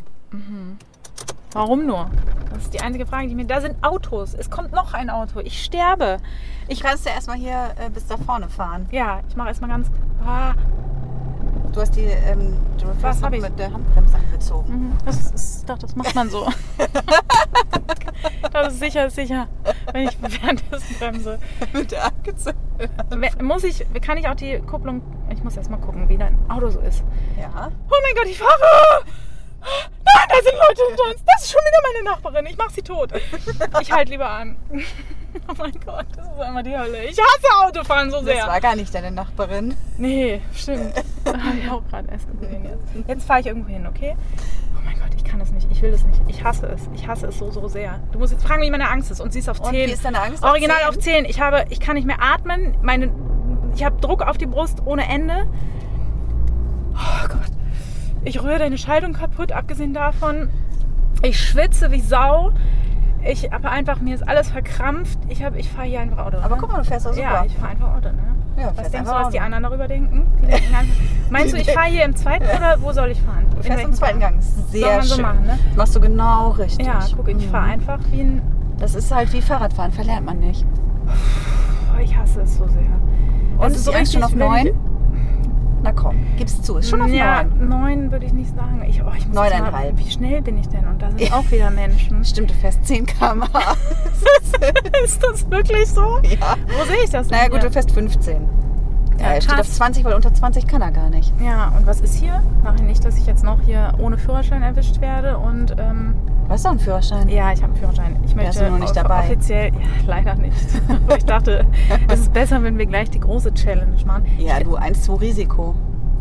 [1.53, 2.11] Warum nur?
[2.53, 3.47] Das ist die einzige Frage, die mir.
[3.47, 4.34] Da sind Autos.
[4.34, 5.40] Es kommt noch ein Auto.
[5.40, 6.18] Ich sterbe.
[6.68, 8.88] Ich kannst ja erstmal hier äh, bis da vorne fahren.
[8.90, 9.88] Ja, ich mache erstmal ganz.
[10.24, 10.55] Ah,
[11.77, 13.43] Du hast die ähm, du Was hab ich?
[13.43, 14.72] mit der Handbremse angezogen.
[14.72, 16.49] mhm, das ist, dachte, das macht man so.
[18.51, 19.47] das ist sicher, ist sicher.
[19.93, 21.39] Wenn ich währenddessen bremse.
[21.74, 22.57] mit der angezogen.
[23.43, 25.03] Muss ich, kann ich auch die Kupplung.
[25.31, 27.05] Ich muss erst mal gucken, wie dein Auto so ist.
[27.39, 27.70] Ja.
[27.91, 29.05] Oh mein Gott, ich fahre!
[29.61, 31.24] Nein, da sind Leute hinter uns.
[31.27, 32.47] Das ist schon wieder meine Nachbarin.
[32.47, 33.11] Ich mach sie tot.
[33.83, 34.57] Ich halte lieber an.
[35.49, 37.05] Oh mein Gott, das ist einmal die Hölle.
[37.05, 38.47] Ich hasse Autofahren so Das sehr.
[38.47, 39.77] war gar nicht deine Nachbarin.
[39.99, 40.95] Nee, stimmt.
[41.27, 43.09] Habe ich auch gerade erst gesehen jetzt.
[43.09, 44.16] Jetzt fahre ich irgendwo hin, okay?
[44.77, 45.68] Oh mein Gott, ich kann das nicht.
[45.70, 46.20] Ich will das nicht.
[46.29, 46.89] Ich hasse es.
[46.95, 47.99] Ich hasse es so, so sehr.
[48.12, 49.20] Du musst jetzt fragen, wie meine Angst ist.
[49.20, 49.89] Und sie ist auf Und 10.
[49.89, 50.89] wie ist deine Angst auf Original 10?
[50.89, 51.24] auf 10.
[51.27, 52.77] Ich, habe, ich kann nicht mehr atmen.
[52.83, 53.11] Meine,
[53.74, 55.47] ich habe Druck auf die Brust ohne Ende.
[56.95, 57.51] Oh Gott.
[58.24, 60.49] Ich rühre deine Schaltung kaputt, abgesehen davon.
[61.22, 62.53] Ich schwitze wie Sau.
[63.24, 65.18] Ich habe einfach, mir ist alles verkrampft.
[65.29, 66.39] Ich, hab- ich fahre hier einfach Auto.
[66.39, 66.61] Aber ne?
[66.61, 67.22] guck mal, du fährst doch super.
[67.24, 68.22] Ja, ich fahre einfach Auto, ne?
[68.59, 70.27] Ja, Was denkst du, was die anderen darüber denken?
[70.43, 70.95] Denken einfach,
[71.31, 73.47] meinst du, ich fahre hier im zweiten oder wo soll ich fahren?
[73.55, 74.41] Du fährst im zweiten Gang.
[74.41, 75.23] Sehr Soll man so schön.
[75.25, 75.59] machen, ne?
[75.77, 76.87] Machst du genau richtig.
[76.87, 77.73] Ja, guck, ich fahre Mhm.
[77.73, 78.43] einfach wie ein.
[78.79, 80.65] Das ist halt wie Fahrradfahren, verlernt man nicht.
[82.03, 82.83] Ich hasse es so sehr.
[83.59, 84.69] Und Es ist Angst schon auf neun?
[85.87, 86.78] Na komm, gib's zu.
[86.78, 87.68] Ist schon auf ja, neun.
[87.68, 88.84] neun würde ich nicht sagen.
[88.89, 89.95] Ich, oh, ich muss Neuneinhalb.
[89.95, 90.84] Mal, wie schnell bin ich denn?
[90.84, 92.24] Und da sind auch wieder Menschen.
[92.24, 93.76] Stimmt, du fährst 10 km/h.
[95.05, 96.18] ist das wirklich so?
[96.24, 96.57] ja.
[96.66, 97.28] Wo sehe ich das?
[97.28, 97.68] Naja denn gut, hier?
[97.68, 98.49] du fährst 15.
[99.19, 99.77] Ja, er steht auf krass.
[99.77, 101.33] 20, weil unter 20 kann er gar nicht.
[101.41, 102.43] Ja, und was ist hier?
[102.62, 106.14] Mache ich nicht, dass ich jetzt noch hier ohne Führerschein erwischt werde und ähm,
[106.47, 107.29] Du hast doch einen Führerschein.
[107.29, 108.17] Ja, ich habe einen Führerschein.
[108.25, 109.19] Ich möchte du noch nicht dabei?
[109.25, 110.57] offiziell, ja, leider nicht.
[111.17, 111.67] Ich dachte,
[112.09, 114.27] es ist besser, wenn wir gleich die große Challenge machen.
[114.39, 115.75] Ja, du 1-2 Risiko.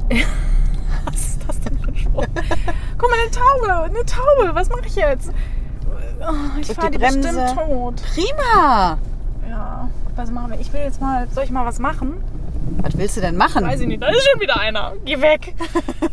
[1.05, 2.25] Was ist das denn für ein Spruch?
[2.97, 4.55] Guck mal, eine Taube, eine Taube.
[4.55, 5.31] Was mache ich jetzt?
[6.21, 7.21] Oh, ich fahre die die Bremse.
[7.21, 8.01] bestimmt tot.
[8.13, 8.97] Prima!
[9.47, 10.59] Ja, was machen wir?
[10.59, 12.13] Ich will jetzt mal, soll ich mal was machen?
[12.81, 13.65] Was willst du denn machen?
[13.65, 14.93] Weiß ich nicht, da ist schon wieder einer.
[15.05, 15.53] Geh weg.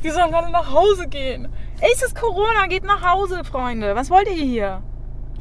[0.02, 1.48] Die sollen gerade nach Hause gehen.
[1.80, 3.94] Es ist Corona, geht nach Hause, Freunde.
[3.96, 4.82] Was wollt ihr hier?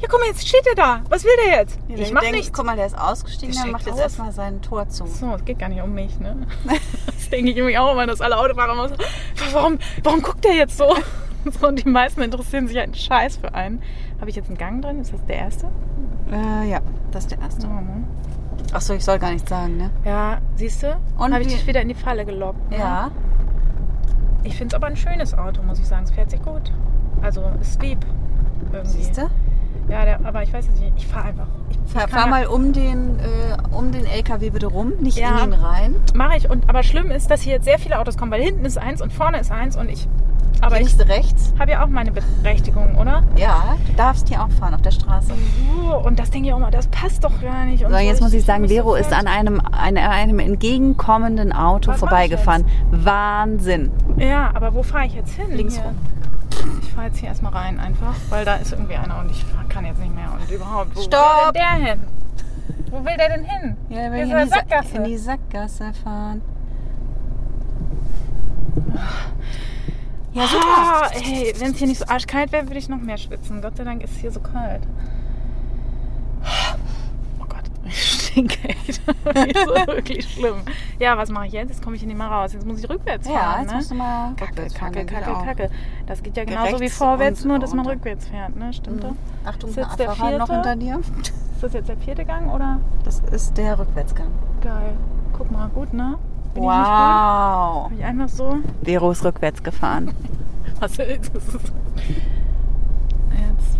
[0.02, 1.00] Ja, guck mal, jetzt steht er da.
[1.08, 1.78] Was will der jetzt?
[1.86, 2.52] Ja, ich mach denkt, nichts.
[2.52, 5.06] Guck mal, der ist ausgestiegen, Der macht jetzt erstmal sein Tor zu.
[5.06, 6.36] So, es geht gar nicht um mich, ne?
[7.06, 8.96] Das denke ich irgendwie auch immer, dass alle Autofahrer immer so,
[9.52, 10.96] warum, warum guckt der jetzt so?
[11.60, 11.68] so?
[11.68, 13.80] Und die meisten interessieren sich einen Scheiß für einen.
[14.20, 15.00] Habe ich jetzt einen Gang drin?
[15.00, 15.68] Ist das der erste?
[16.32, 16.80] Äh, ja,
[17.12, 17.68] das ist der erste.
[17.68, 18.04] Mhm.
[18.72, 19.90] Achso, ich soll gar nichts sagen, ne?
[20.04, 20.96] Ja, siehst du?
[21.18, 22.70] Und Habe ich dich wieder in die Falle gelockt.
[22.70, 22.78] Ne?
[22.78, 23.10] Ja.
[24.44, 26.04] Ich finde es aber ein schönes Auto, muss ich sagen.
[26.04, 26.72] Es fährt sich gut.
[27.20, 27.98] Also, ist lieb.
[28.84, 29.22] Siehst du?
[29.88, 30.92] Ja, der, aber ich weiß jetzt nicht.
[30.96, 31.46] Ich fahre einfach.
[31.68, 35.38] Ich, Fahr, ich fahr mal um den, äh, um den LKW bitte rum, nicht Ja.
[35.40, 35.96] in ihn rein.
[36.14, 36.48] Mache ich.
[36.48, 39.02] Und, aber schlimm ist, dass hier jetzt sehr viele Autos kommen, weil hinten ist eins
[39.02, 40.08] und vorne ist eins und ich.
[40.62, 41.52] Aber ich rechts.
[41.58, 43.22] habe ja auch meine Berechtigung, oder?
[43.36, 45.32] Ja, du darfst hier auch fahren auf der Straße.
[46.04, 47.84] Und das denke ich auch mal, das passt doch gar nicht.
[47.84, 51.52] Und So, jetzt muss ich sagen, mich so Vero ist an einem, an einem entgegenkommenden
[51.52, 52.64] Auto Was vorbeigefahren.
[52.90, 53.90] Wahnsinn.
[54.16, 55.50] Ja, aber wo fahre ich jetzt hin?
[55.50, 55.96] Links rum.
[56.80, 59.84] Ich fahre jetzt hier erstmal rein einfach, weil da ist irgendwie einer und ich kann
[59.84, 60.28] jetzt nicht mehr.
[60.32, 61.46] Und überhaupt, wo Stopp!
[61.46, 62.00] will der hin?
[62.90, 63.76] Wo will der denn hin?
[63.88, 64.96] Ja, wir ist in, eine die Sa- Sackgasse.
[64.96, 66.40] in die Sackgasse fahren.
[70.34, 70.64] Ja, super.
[70.66, 73.60] Ah, hey, wenn es hier nicht so arschkalt wäre, würde ich noch mehr schwitzen.
[73.60, 74.82] Gott sei Dank ist es hier so kalt.
[77.40, 79.02] Oh Gott, ich stinke echt.
[79.24, 79.56] Das ist
[79.86, 80.56] wirklich schlimm.
[80.98, 81.70] Ja, was mache ich jetzt?
[81.70, 82.52] Jetzt komme ich hier nicht mehr raus.
[82.52, 83.60] Jetzt muss ich rückwärts Ja, fahren.
[83.62, 83.76] jetzt ne?
[83.76, 85.44] musst du mal Kacke, rückwärts fahren, Kacke, Kacke, auch.
[85.44, 85.70] Kacke.
[86.06, 88.72] Das geht ja genauso wie vorwärts, nur dass man rückwärts fährt, ne?
[88.72, 89.16] Stimmt Mhm.
[89.44, 90.68] Achtung, Ist jetzt der Fahrer noch vierte?
[90.70, 91.00] hinter dir.
[91.00, 92.80] Ist das jetzt der vierte Gang oder?
[93.04, 94.28] Das ist der Rückwärtsgang.
[94.60, 94.94] Geil.
[95.36, 96.18] Guck mal, gut, ne?
[96.54, 97.84] Bin ich wow.
[97.84, 98.58] Hab ich einfach so.
[98.82, 100.12] Vero ist rückwärts gefahren.
[100.80, 101.44] Was ist das?
[101.54, 101.62] Jetzt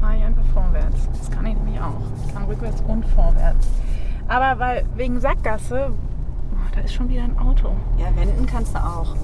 [0.01, 1.09] fahre ich einfach vorwärts.
[1.19, 2.01] Das kann ich nämlich auch.
[2.27, 3.69] Ich kann rückwärts und vorwärts.
[4.29, 7.73] Aber weil wegen Sackgasse, oh, da ist schon wieder ein Auto.
[7.99, 9.17] Ja, wenden kannst du auch.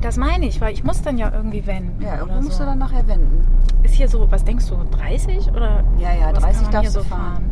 [0.00, 2.00] Das meine ich, weil ich muss dann ja irgendwie wenden.
[2.00, 2.62] Ja, oder irgendwo musst so.
[2.62, 3.44] du dann nachher wenden.
[3.82, 5.82] Ist hier so, was denkst du, 30 oder?
[5.98, 7.50] Ja, ja, was 30 kann man hier darfst so du fahren.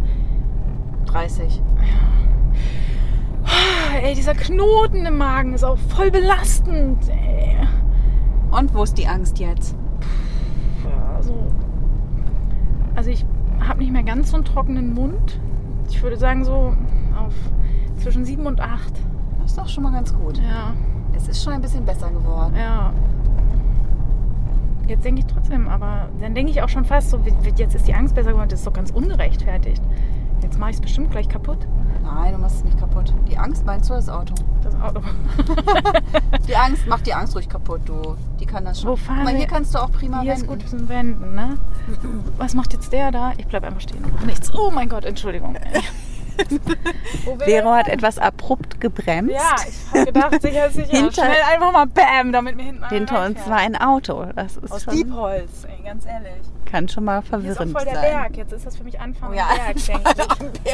[1.06, 1.62] 30.
[1.78, 2.25] Ah,
[4.02, 7.08] Ey, dieser Knoten im Magen ist auch voll belastend.
[7.08, 7.56] Ey.
[8.50, 9.74] Und wo ist die Angst jetzt?
[10.84, 11.34] Ja, so.
[12.94, 13.24] Also ich
[13.60, 15.40] habe nicht mehr ganz so einen trockenen Mund.
[15.88, 16.74] Ich würde sagen so
[17.18, 17.34] auf
[17.96, 18.92] zwischen sieben und acht.
[19.40, 20.38] Das ist doch schon mal ganz gut.
[20.38, 20.72] Ja,
[21.14, 22.54] Es ist schon ein bisschen besser geworden.
[22.56, 22.92] ja.
[24.88, 27.18] Jetzt denke ich trotzdem, aber dann denke ich auch schon fast so,
[27.56, 29.82] jetzt ist die Angst besser geworden, das ist doch ganz ungerechtfertigt.
[30.42, 31.66] Jetzt mache ich es bestimmt gleich kaputt,
[32.06, 33.12] Nein, du machst es nicht kaputt.
[33.28, 34.34] Die Angst meinst du das Auto?
[34.62, 35.00] das Auto.
[36.48, 38.16] Die Angst macht die Angst ruhig kaputt, du.
[38.40, 38.90] Die kann das schon.
[38.90, 39.46] Wo fahren Guck mal, hier wir?
[39.48, 40.60] kannst du auch prima Hier ist wenden.
[40.60, 41.58] gut zum Wenden, ne?
[42.38, 43.32] Was macht jetzt der da?
[43.36, 44.04] Ich bleib einfach stehen.
[44.24, 44.52] Nichts.
[44.54, 45.56] Oh mein Gott, Entschuldigung.
[47.38, 49.32] Vero er hat etwas abrupt gebremst.
[49.34, 50.88] Ja, ich habe gedacht, sicher, sicher.
[50.90, 54.26] Hinter- Schnell einfach mal Bam, damit mir hinten Hinter uns war ein Auto.
[54.36, 56.32] Das ist Aus schon, Diebholz, ey, ganz ehrlich.
[56.70, 58.02] kann schon mal Hier ist auch verwirrend voll der sein.
[58.02, 58.36] Berg.
[58.36, 60.72] Jetzt ist das für mich Anfang Oh ja, Berg, denke ich.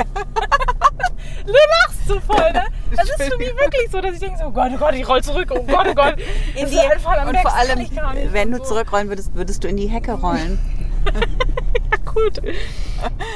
[1.46, 2.62] Du lachst so voll, ne?
[2.94, 5.08] Das ist für mich wirklich so, dass ich denke so, oh Gott, oh Gott, ich
[5.08, 6.16] roll zurück, oh Gott, oh Gott.
[6.54, 7.88] In die, ist und vor allem,
[8.32, 8.64] wenn du so.
[8.64, 10.58] zurückrollen würdest, würdest du in die Hecke rollen.
[12.04, 12.40] Gut.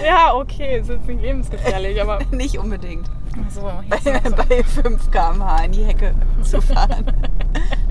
[0.04, 3.08] Ja, okay, ist jetzt nicht lebensgefährlich, aber nicht unbedingt.
[3.50, 3.72] so.
[3.88, 3.98] Bei,
[4.30, 7.06] bei 5 km/h in die Hecke zu fahren.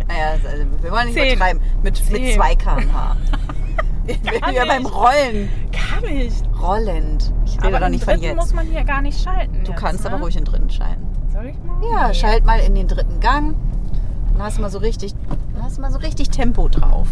[0.08, 1.36] naja, also, wir wollen nicht Zehn.
[1.36, 1.62] übertreiben.
[1.84, 2.36] Mit, mit Zehn.
[2.36, 3.18] 2 km/h.
[4.08, 4.94] Gar wir beim nicht.
[4.96, 5.50] Rollen.
[5.72, 6.34] Kann ich.
[6.62, 7.32] Rollend.
[7.46, 8.36] Ich rede Aber doch nicht von jetzt.
[8.36, 9.64] muss man hier gar nicht schalten.
[9.64, 10.12] Du jetzt, kannst ne?
[10.12, 11.06] aber ruhig in den dritten schalten.
[11.34, 11.82] Soll ich mal?
[11.92, 12.14] Ja, Nee.
[12.14, 13.56] schalt mal in den dritten Gang.
[14.34, 15.14] Dann hast du mal so richtig,
[15.54, 17.08] dann hast du mal so richtig Tempo drauf.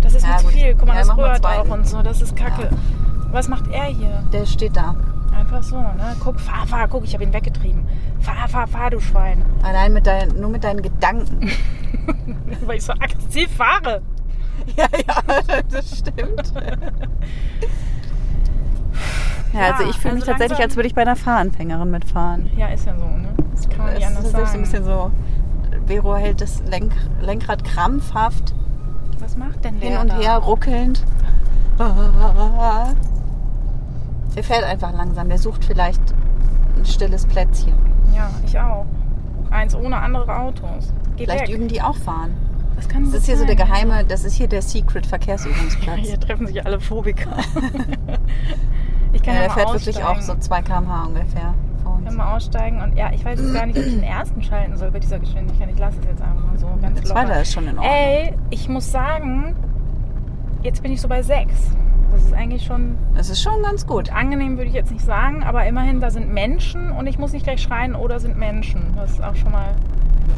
[0.00, 0.52] Das ist Ja, zu gut.
[0.54, 0.74] viel.
[0.74, 2.02] Guck mal, Ja, das rührt auch und so.
[2.02, 2.70] Das ist kacke.
[3.32, 4.22] Was macht er hier?
[4.32, 4.94] Der steht da.
[5.36, 6.16] Einfach so, ne?
[6.20, 6.88] Guck, fahr, fahr.
[6.88, 7.86] Guck, ich habe ihn weggetrieben.
[8.20, 9.42] Fahr, fahr, fahr, du Schwein.
[9.62, 11.50] Allein mit deinen, nur mit deinen Gedanken.
[12.66, 14.02] Weil ich so aggressiv fahre.
[14.76, 16.52] ja, ja, das stimmt.
[19.52, 22.48] Ja, also ich fühle also mich tatsächlich, als würde ich bei einer Fahranfängerin mitfahren.
[22.56, 23.30] Ja, ist ja so, ne?
[23.52, 24.46] Das kann man nicht ist anders sagen.
[24.46, 25.10] so ein bisschen so,
[25.86, 28.54] Vero hält das Lenk, Lenkrad krampfhaft
[29.18, 30.18] Was macht denn der hin und da?
[30.18, 31.04] her ruckelnd.
[34.36, 36.00] Der fährt einfach langsam, der sucht vielleicht
[36.76, 37.74] ein stilles Plätzchen.
[38.14, 38.86] Ja, ich auch.
[39.50, 40.92] Eins ohne andere Autos.
[41.16, 41.56] Geh Vielleicht weg.
[41.56, 42.36] üben die auch fahren.
[42.80, 45.98] Das kann Das ist hier so der geheime, das ist hier der Secret Verkehrsübungsplatz.
[46.00, 47.36] hier treffen sich alle Phobiker.
[49.12, 50.40] ich kann Ja, der fährt wirklich auch so aussteigen.
[50.42, 52.04] 2 km/h ungefähr vor Ich uns.
[52.08, 54.76] kann mal aussteigen und ja, ich weiß jetzt gar nicht, ob ich den ersten schalten
[54.76, 55.68] soll bei dieser Geschwindigkeit.
[55.70, 57.26] Ich lasse es jetzt einfach mal so ganz Der locker.
[57.26, 57.94] zweite ist schon in Ordnung.
[57.94, 59.54] Ey, ich muss sagen,
[60.62, 61.52] jetzt bin ich so bei 6.
[62.12, 64.10] Das ist eigentlich schon Das ist schon ganz gut.
[64.10, 67.44] angenehm, würde ich jetzt nicht sagen, aber immerhin, da sind Menschen und ich muss nicht
[67.44, 68.94] gleich schreien, oder sind Menschen.
[68.96, 69.76] Das ist auch schon mal.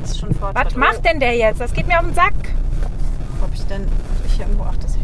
[0.00, 0.66] Das ist schon Fortschritt.
[0.66, 1.60] Was macht denn der jetzt?
[1.60, 2.34] Das geht mir auf den Sack.
[3.42, 5.02] Ob ich denn ob ich irgendwo ach das Handy.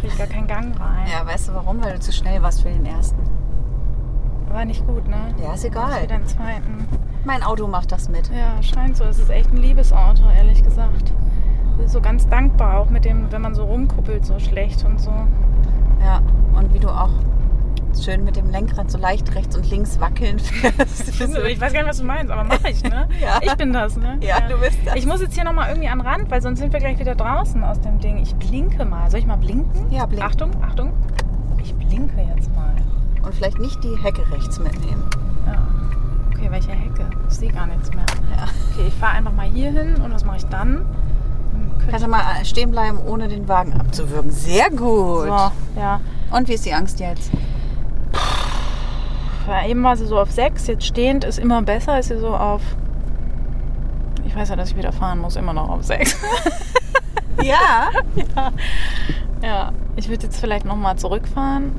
[0.00, 1.06] Krieg gar keinen Gang rein.
[1.10, 1.82] Ja, weißt du warum?
[1.82, 3.18] Weil du zu schnell warst für den ersten.
[4.50, 5.34] War nicht gut, ne?
[5.42, 6.02] Ja, ist egal.
[6.02, 6.86] wieder den zweiten.
[7.24, 8.30] Mein Auto macht das mit.
[8.30, 9.04] Ja, scheint so.
[9.04, 11.12] Es ist echt ein Liebesauto, ehrlich gesagt.
[11.86, 15.12] So ganz dankbar, auch mit dem, wenn man so rumkuppelt, so schlecht und so.
[16.00, 16.22] Ja,
[16.54, 17.10] und wie du auch
[18.04, 21.08] schön mit dem Lenkrad so leicht rechts und links wackeln fährst.
[21.48, 23.08] Ich weiß gar nicht, was du meinst, aber mach ich, ne?
[23.20, 23.40] Ja.
[23.42, 24.18] Ich bin das, ne?
[24.20, 24.94] Ja, du bist das.
[24.94, 27.14] Ich muss jetzt hier nochmal irgendwie an den Rand, weil sonst sind wir gleich wieder
[27.14, 28.18] draußen aus dem Ding.
[28.18, 29.10] Ich blinke mal.
[29.10, 29.90] Soll ich mal blinken?
[29.90, 30.22] Ja, blink.
[30.22, 30.92] Achtung, Achtung.
[31.62, 32.74] Ich blinke jetzt mal.
[33.22, 35.04] Und vielleicht nicht die Hecke rechts mitnehmen.
[35.46, 35.66] Ja.
[36.34, 37.04] Okay, welche Hecke?
[37.28, 38.06] Ich sehe gar nichts mehr.
[38.36, 38.44] Ja.
[38.72, 40.84] Okay, ich fahre einfach mal hier hin und was mache ich dann?
[41.90, 44.30] Kannst du mal stehen bleiben, ohne den Wagen abzuwürgen.
[44.30, 45.26] Sehr gut.
[45.26, 46.00] So, ja.
[46.30, 47.30] Und wie ist die Angst jetzt?
[49.48, 52.28] Ja, eben war sie so auf 6, jetzt stehend ist immer besser, ist sie so
[52.28, 52.60] auf.
[54.26, 56.16] Ich weiß ja, dass ich wieder fahren muss, immer noch auf 6.
[57.42, 57.90] Ja.
[59.42, 61.72] ja, ich würde jetzt vielleicht nochmal zurückfahren.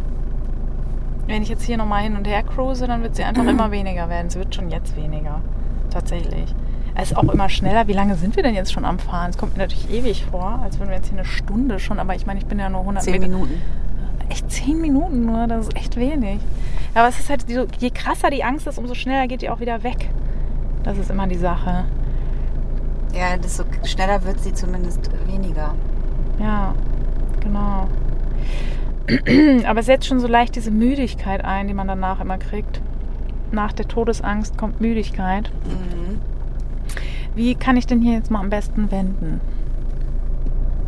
[1.28, 4.10] Wenn ich jetzt hier nochmal hin und her cruise, dann wird sie einfach immer weniger
[4.10, 4.30] werden.
[4.30, 5.42] Sie wird schon jetzt weniger.
[5.90, 6.56] Tatsächlich.
[6.96, 7.88] Es ist auch immer schneller.
[7.88, 9.30] Wie lange sind wir denn jetzt schon am Fahren?
[9.30, 12.16] Es kommt mir natürlich ewig vor, als würden wir jetzt hier eine Stunde schon, aber
[12.16, 13.28] ich meine, ich bin ja nur 100 Zehn Meter.
[13.28, 13.62] Minuten.
[14.30, 16.40] Echt 10 Minuten nur, das ist echt wenig.
[16.94, 19.60] Aber es ist halt, so, je krasser die Angst ist, umso schneller geht die auch
[19.60, 20.10] wieder weg.
[20.84, 21.86] Das ist immer die Sache.
[23.14, 25.74] Ja, desto schneller wird sie zumindest weniger.
[26.40, 26.74] Ja,
[27.40, 27.88] genau.
[29.68, 32.82] Aber es setzt schon so leicht diese Müdigkeit ein, die man danach immer kriegt.
[33.52, 35.52] Nach der Todesangst kommt Müdigkeit.
[35.66, 36.20] Mhm.
[37.36, 39.42] Wie kann ich denn hier jetzt mal am besten wenden?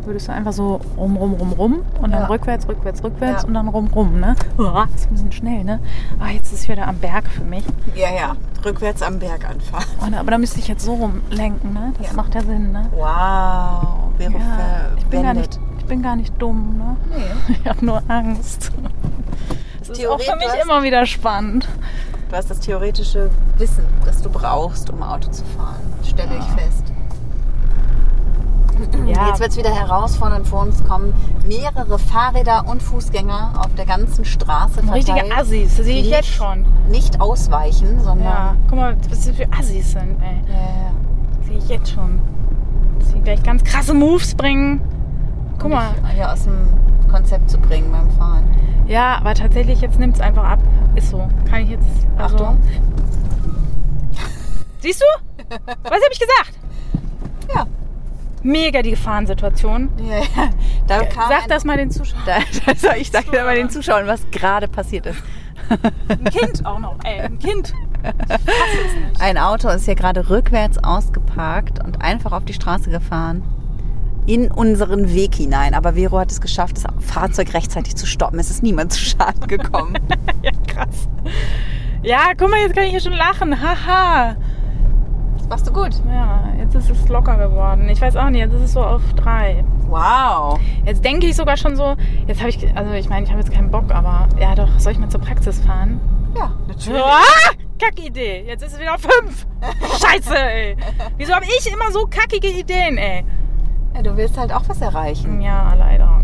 [0.03, 2.27] Würdest du einfach so rum, rum, rum, rum und dann Ja.
[2.27, 3.47] rückwärts, rückwärts, rückwärts Ja.
[3.47, 4.35] und dann rum, rum, ne?
[4.57, 5.79] Uah, das ist ein bisschen schnell, ne?
[6.19, 7.63] Ah, jetzt ist es wieder am Berg für mich.
[7.95, 8.35] Ja, ja.
[8.65, 9.85] Rückwärts am Berg anfahren.
[10.03, 11.93] Oh, ne, aber da müsste ich jetzt so rumlenken, ne?
[11.99, 12.13] Das Ja.
[12.13, 12.87] macht ja Sinn, ne?
[12.91, 14.11] Wow.
[14.17, 16.97] Vero Ja, ich bin, gar nicht, ich bin gar nicht dumm, ne?
[17.09, 17.55] Nee.
[17.63, 18.71] Ich habe nur Angst.
[19.79, 21.67] Das ist auch für mich immer wieder spannend.
[22.29, 25.75] Du hast das theoretische Wissen, das du brauchst, um Auto zu fahren.
[26.03, 26.90] Stelle ich fest.
[29.05, 29.27] Ja.
[29.29, 30.47] Jetzt wird es wieder herausfordernd.
[30.47, 31.13] Vor uns kommen
[31.45, 34.95] mehrere Fahrräder und Fußgänger auf der ganzen Straße verteilt.
[35.09, 36.65] Richtige Assis, das sehe ich Nicht- jetzt schon.
[36.89, 38.25] Nicht ausweichen, sondern...
[38.27, 40.41] Ja, guck mal, was das für Assis sind, ey.
[40.47, 40.91] Ja, ja.
[41.47, 42.19] Sehe ich jetzt schon.
[42.99, 44.81] Dass sie gleich ganz krasse Moves bringen.
[45.57, 45.89] Guck Um mal.
[46.15, 46.67] Hier aus dem
[47.09, 48.49] Konzept zu bringen beim Fahren.
[48.87, 50.59] Ja, aber tatsächlich, jetzt nimmt es einfach ab.
[50.95, 51.27] Ist so.
[51.49, 51.85] Kann ich jetzt.
[52.17, 52.57] Also, Achtung.
[54.79, 55.05] Siehst du?
[55.83, 56.53] Was habe ich gesagt?
[58.43, 59.89] Mega die Gefahrensituation.
[59.97, 60.49] Ja, ja.
[60.87, 62.23] Da kam Sag das mal den Zuschauern.
[62.25, 65.21] Da, da soll ich sage dir mal den Zuschauern, was gerade passiert ist.
[66.09, 67.19] Ein Kind auch noch, ey.
[67.21, 67.73] Ein Kind.
[69.19, 73.43] Ein Auto ist hier gerade rückwärts ausgeparkt und einfach auf die Straße gefahren.
[74.25, 75.73] In unseren Weg hinein.
[75.73, 78.39] Aber Vero hat es geschafft, das Fahrzeug rechtzeitig zu stoppen.
[78.39, 79.97] Es ist niemand zu Schaden gekommen.
[80.43, 81.07] Ja, krass.
[82.01, 83.61] Ja, guck mal, jetzt kann ich hier schon lachen.
[83.61, 84.35] Haha.
[85.51, 86.01] Machst du gut.
[86.07, 87.89] Ja, jetzt ist es locker geworden.
[87.89, 89.65] Ich weiß auch nicht, jetzt ist es so auf drei.
[89.89, 90.57] Wow.
[90.85, 93.51] Jetzt denke ich sogar schon so, jetzt habe ich, also ich meine, ich habe jetzt
[93.51, 95.99] keinen Bock, aber ja doch, soll ich mal zur Praxis fahren?
[96.37, 97.01] Ja, natürlich.
[97.03, 98.45] Ah, Kackidee.
[98.47, 99.45] Jetzt ist es wieder auf fünf.
[100.01, 100.77] Scheiße, ey.
[101.17, 103.25] Wieso habe ich immer so kackige Ideen, ey?
[103.93, 105.41] Ja, du willst halt auch was erreichen.
[105.41, 106.23] Ja, leider.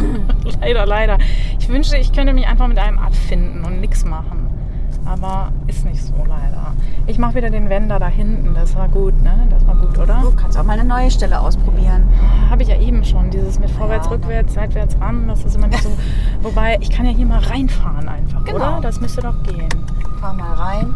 [0.62, 1.18] leider, leider.
[1.58, 4.48] Ich wünschte, ich könnte mich einfach mit einem abfinden und nichts machen.
[5.04, 6.72] Aber ist nicht so, leider.
[7.06, 8.54] Ich mache wieder den Wender da hinten.
[8.54, 9.46] Das war gut, ne?
[9.50, 10.20] Das war gut, oder?
[10.22, 12.08] Du kannst auch mal eine neue Stelle ausprobieren.
[12.48, 13.30] Habe ich ja eben schon.
[13.30, 15.26] Dieses mit vorwärts, Ja, rückwärts, seitwärts, ran.
[15.28, 15.90] Das ist immer nicht so.
[16.42, 18.56] Wobei, ich kann ja hier mal reinfahren einfach, Genau.
[18.56, 18.80] oder?
[18.80, 19.68] Das müsste doch gehen.
[20.20, 20.94] Fahr mal rein.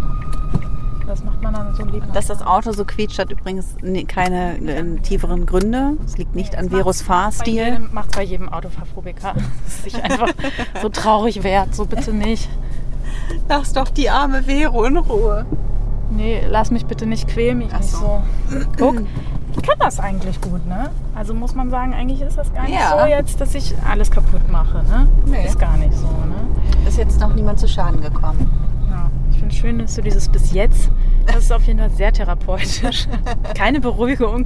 [1.06, 2.02] Das macht man dann so lieb.
[2.14, 5.92] Dass das Auto so quietscht, hat übrigens ne- keine äh, tieferen Gründe.
[6.04, 7.78] Es liegt nicht an Veros Fahrstil.
[7.92, 9.34] Macht bei jedem Autofahrophobiker.
[9.64, 10.28] Das ist sich einfach
[10.82, 11.74] so traurig wert.
[11.76, 12.48] So bitte nicht.
[13.48, 15.46] Lass doch die arme Vero in Ruhe.
[16.10, 18.22] Nee, lass mich bitte nicht, quäl mich Ach nicht so.
[18.48, 18.58] so.
[18.78, 19.02] Guck,
[19.56, 20.90] ich kann das eigentlich gut, ne?
[21.14, 22.98] Also muss man sagen, eigentlich ist das gar nicht Ja.
[23.00, 25.08] so jetzt, dass ich alles kaputt mache, ne?
[25.26, 25.46] Nee.
[25.46, 26.86] Ist gar nicht so, ne?
[26.88, 28.50] Ist jetzt noch niemand zu Schaden gekommen.
[28.90, 30.90] Ja, ich finde schön, dass du dieses bis jetzt,
[31.26, 33.08] das ist auf jeden Fall sehr therapeutisch.
[33.54, 34.44] Keine Beruhigung.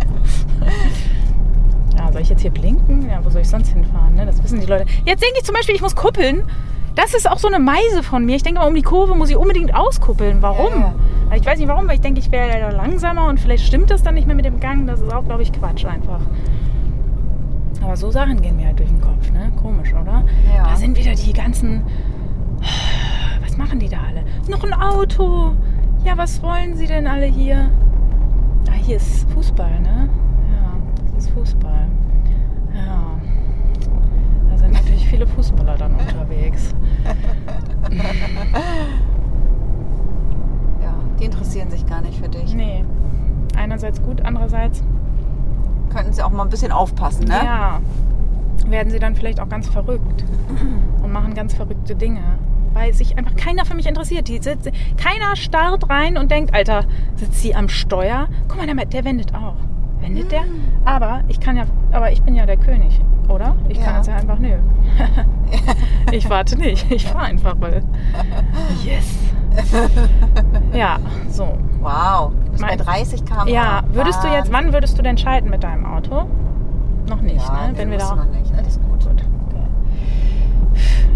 [1.98, 3.08] Ja, soll ich jetzt hier blinken?
[3.10, 4.14] Ja, wo soll ich sonst hinfahren?
[4.14, 4.24] Ne?
[4.26, 4.86] Das wissen die Leute.
[5.04, 6.44] Jetzt denke ich zum Beispiel, ich muss kuppeln.
[6.94, 8.36] Das ist auch so eine Meise von mir.
[8.36, 10.42] Ich denke mal, um die Kurve muss ich unbedingt auskuppeln.
[10.42, 10.80] Warum?
[11.30, 13.90] Ja, Ich weiß nicht warum, weil ich denke, ich wäre leider langsamer und vielleicht stimmt
[13.90, 14.86] das dann nicht mehr mit dem Gang.
[14.86, 16.20] Das ist auch, glaube ich, Quatsch einfach.
[17.82, 19.50] Aber so Sachen gehen mir halt durch den Kopf, ne?
[19.62, 20.24] Komisch, oder?
[20.54, 20.68] Ja.
[20.68, 21.82] Da sind wieder die ganzen.
[23.42, 24.22] Was machen die da alle?
[24.48, 25.52] Noch ein Auto.
[26.04, 27.70] Ja, was wollen sie denn alle hier?
[28.68, 30.08] Ah, hier ist Fußball, ne?
[30.50, 30.72] Ja,
[31.14, 31.88] das ist Fußball.
[32.74, 33.09] Ja.
[35.10, 36.72] Viele Fußballer dann unterwegs.
[40.80, 42.54] Ja, die interessieren sich gar nicht für dich.
[42.54, 42.84] Nee.
[43.56, 44.84] Einerseits gut, andererseits,
[45.92, 47.34] Könnten sie auch mal ein bisschen aufpassen, ne?
[47.34, 47.80] ja,
[48.66, 50.24] werden sie dann vielleicht auch ganz verrückt
[51.02, 52.22] und machen ganz verrückte Dinge.
[52.72, 54.28] Weil sich einfach keiner für mich interessiert.
[54.28, 56.84] Die sitzt, keiner starrt rein und denkt, Alter,
[57.16, 58.28] sitzt sie am Steuer?
[58.46, 59.56] Guck mal, der wendet auch.
[60.00, 60.42] Wendet der?
[60.84, 63.54] Aber ich kann ja, aber ich bin ja der König, oder?
[63.68, 63.96] Ich kann Ja.
[63.98, 64.54] jetzt ja einfach, nö.
[66.12, 66.90] ich warte nicht.
[66.90, 67.82] Ich fahre einfach, weil.
[68.84, 69.16] Yes.
[70.72, 70.98] Ja,
[71.28, 71.58] so.
[71.80, 72.30] Wow.
[72.44, 73.48] Du bist bei Mein- 30 km.
[73.48, 76.26] Ja, würdest du jetzt, wann würdest du denn schalten mit deinem Auto?
[77.08, 77.72] Noch nicht, Ja, ne?
[77.76, 78.52] Wenn wir da noch nicht.
[78.56, 79.04] Alles gut.
[79.04, 79.24] Gut.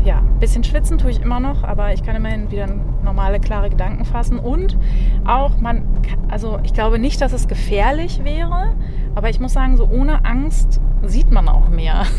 [0.04, 2.66] Ja, ein bisschen schwitzen tue ich immer noch, aber ich kann immerhin wieder
[3.02, 4.38] normale, klare Gedanken fassen.
[4.38, 4.76] Und
[5.24, 5.86] auch, man,
[6.28, 8.74] also ich glaube nicht, dass es gefährlich wäre,
[9.14, 12.04] aber ich muss sagen, so ohne Angst sieht man auch mehr.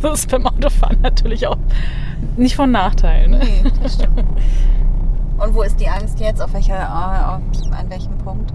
[0.00, 1.56] Das ist beim Autofahren natürlich auch
[2.36, 3.28] nicht von Nachteil.
[3.28, 3.40] Ne?
[3.42, 4.24] Nee, das stimmt.
[5.38, 6.40] Und wo ist die Angst jetzt?
[6.40, 8.52] Auf welcher, äh, an welchem Punkt?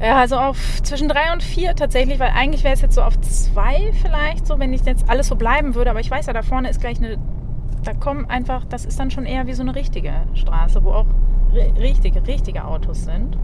[0.00, 3.20] Ja, also auf zwischen drei und vier tatsächlich, weil eigentlich wäre es jetzt so auf
[3.20, 5.90] zwei vielleicht, so wenn ich jetzt alles so bleiben würde.
[5.90, 7.18] Aber ich weiß ja, da vorne ist gleich eine,
[7.84, 11.06] da kommen einfach, das ist dann schon eher wie so eine richtige Straße, wo auch
[11.52, 13.36] ri- richtige, richtige Autos sind.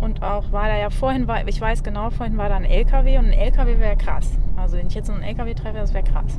[0.00, 3.18] Und auch war da ja vorhin, war, ich weiß genau, vorhin war da ein LKW
[3.18, 4.30] und ein LKW wäre krass.
[4.56, 6.38] Also wenn ich jetzt einen LKW treffe, das wäre krass.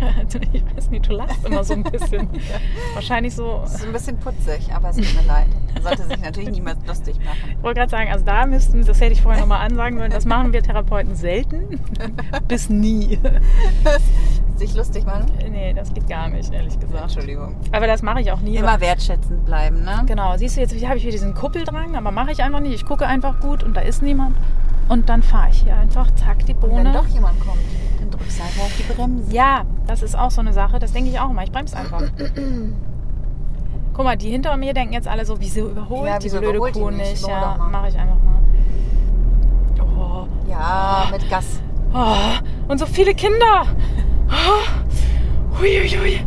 [0.00, 2.28] Also ich weiß nicht, du lachst immer so ein bisschen.
[2.94, 5.48] Wahrscheinlich so, Das ist ein bisschen putzig, aber es tut mir leid.
[5.74, 7.56] Man sollte sich natürlich niemand lustig machen.
[7.56, 10.24] Ich wollte gerade sagen, also da müssten, das hätte ich vorher nochmal ansagen wollen, das
[10.24, 11.80] machen wir Therapeuten selten
[12.48, 13.18] bis nie.
[14.60, 15.24] Sich lustig machen?
[15.50, 17.02] Nee, das geht gar nicht, ehrlich gesagt.
[17.04, 17.56] Entschuldigung.
[17.72, 18.56] Aber das mache ich auch nie.
[18.56, 20.02] Immer wertschätzend bleiben, ne?
[20.04, 22.74] Genau, siehst du, jetzt habe ich wieder diesen Kuppeldrang, aber mache ich einfach nicht.
[22.74, 24.36] Ich gucke einfach gut und da ist niemand.
[24.90, 26.84] Und dann fahre ich hier einfach, zack, die Und Bohne.
[26.84, 27.56] wenn doch jemand kommt,
[28.00, 29.32] dann drückst du einfach auf die Bremse.
[29.34, 31.42] Ja, das ist auch so eine Sache, das denke ich auch immer.
[31.42, 32.02] Ich bremse einfach.
[33.94, 36.56] Guck mal, die hinter mir denken jetzt alle so, wieso überholt Ja, die wieso blöde
[36.56, 37.26] überholt die Kuh nicht?
[37.26, 38.42] Ja, mache ich einfach mal.
[40.46, 41.62] Ja, mit Gas.
[41.94, 43.64] Oh, und so viele Kinder.
[44.30, 46.20] Oh, hui, hui, hui.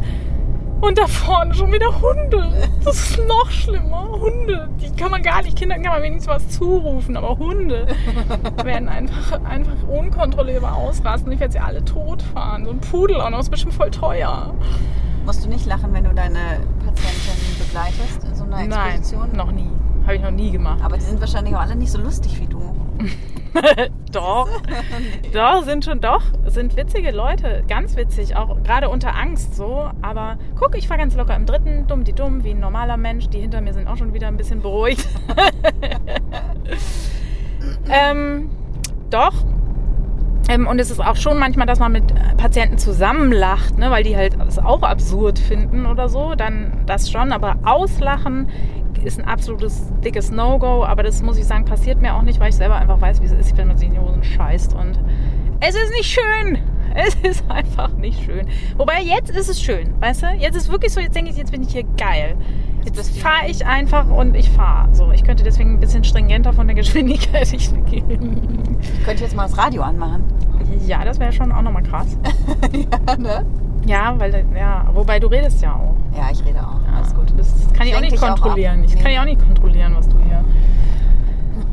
[0.82, 2.70] Und da vorne schon wieder Hunde.
[2.84, 4.10] Das ist noch schlimmer.
[4.20, 7.88] Hunde, die kann man gar nicht, Kindern kann man wenigstens was zurufen, aber Hunde
[8.64, 11.32] werden einfach, einfach unkontrollierbar ausrasten.
[11.32, 12.66] Ich werde sie alle totfahren.
[12.66, 14.54] So ein Pudel auch noch, ist bestimmt voll teuer.
[15.26, 19.30] Musst du nicht lachen, wenn du deine Patientin begleitest in so einer Expedition?
[19.30, 19.70] Nein, noch nie.
[20.04, 20.82] Habe ich noch nie gemacht.
[20.84, 22.76] Aber die sind wahrscheinlich auch alle nicht so lustig wie du.
[24.12, 24.50] doch,
[25.34, 29.90] doch, sind schon doch, sind witzige Leute, ganz witzig, auch gerade unter Angst so.
[30.02, 33.30] Aber guck, ich fahre ganz locker im dritten, dumm die dumm, wie ein normaler Mensch.
[33.30, 35.08] Die hinter mir sind auch schon wieder ein bisschen beruhigt.
[37.90, 38.50] ähm,
[39.10, 39.34] doch.
[40.50, 42.04] Ähm, und es ist auch schon manchmal, dass man mit
[42.38, 46.36] Patienten zusammenlacht, ne, weil die halt es auch absurd finden oder so.
[46.36, 48.50] Dann das schon, aber auslachen
[49.04, 52.50] ist ein absolutes dickes No-Go, aber das muss ich sagen, passiert mir auch nicht, weil
[52.50, 54.74] ich selber einfach weiß, wie es ist, wenn man sich in die Hosen scheißt.
[54.74, 55.00] Und
[55.60, 56.60] es ist nicht schön.
[56.96, 58.46] Es ist einfach nicht schön.
[58.78, 60.28] Wobei jetzt ist es schön, weißt du?
[60.38, 62.38] Jetzt ist wirklich so, jetzt denke ich, jetzt bin ich hier geil.
[62.86, 64.94] Jetzt fahre ich einfach und ich fahre.
[64.94, 67.50] So, ich könnte deswegen ein bisschen stringenter von der Geschwindigkeit
[67.88, 68.78] gehen.
[68.80, 70.24] Ich könnte jetzt mal das Radio anmachen.
[70.86, 72.16] Ja, das wäre schon auch nochmal krass.
[72.72, 73.46] ja, ne?
[73.86, 75.96] Ja, weil, ja, wobei du redest ja auch.
[76.18, 76.80] Ja, ich rede auch.
[76.86, 77.34] Ja, Alles gut.
[77.38, 78.82] Das kann ich, ich auch nicht kontrollieren.
[78.82, 79.02] Auch ich nee.
[79.02, 80.44] kann ja auch nicht kontrollieren, was du hier.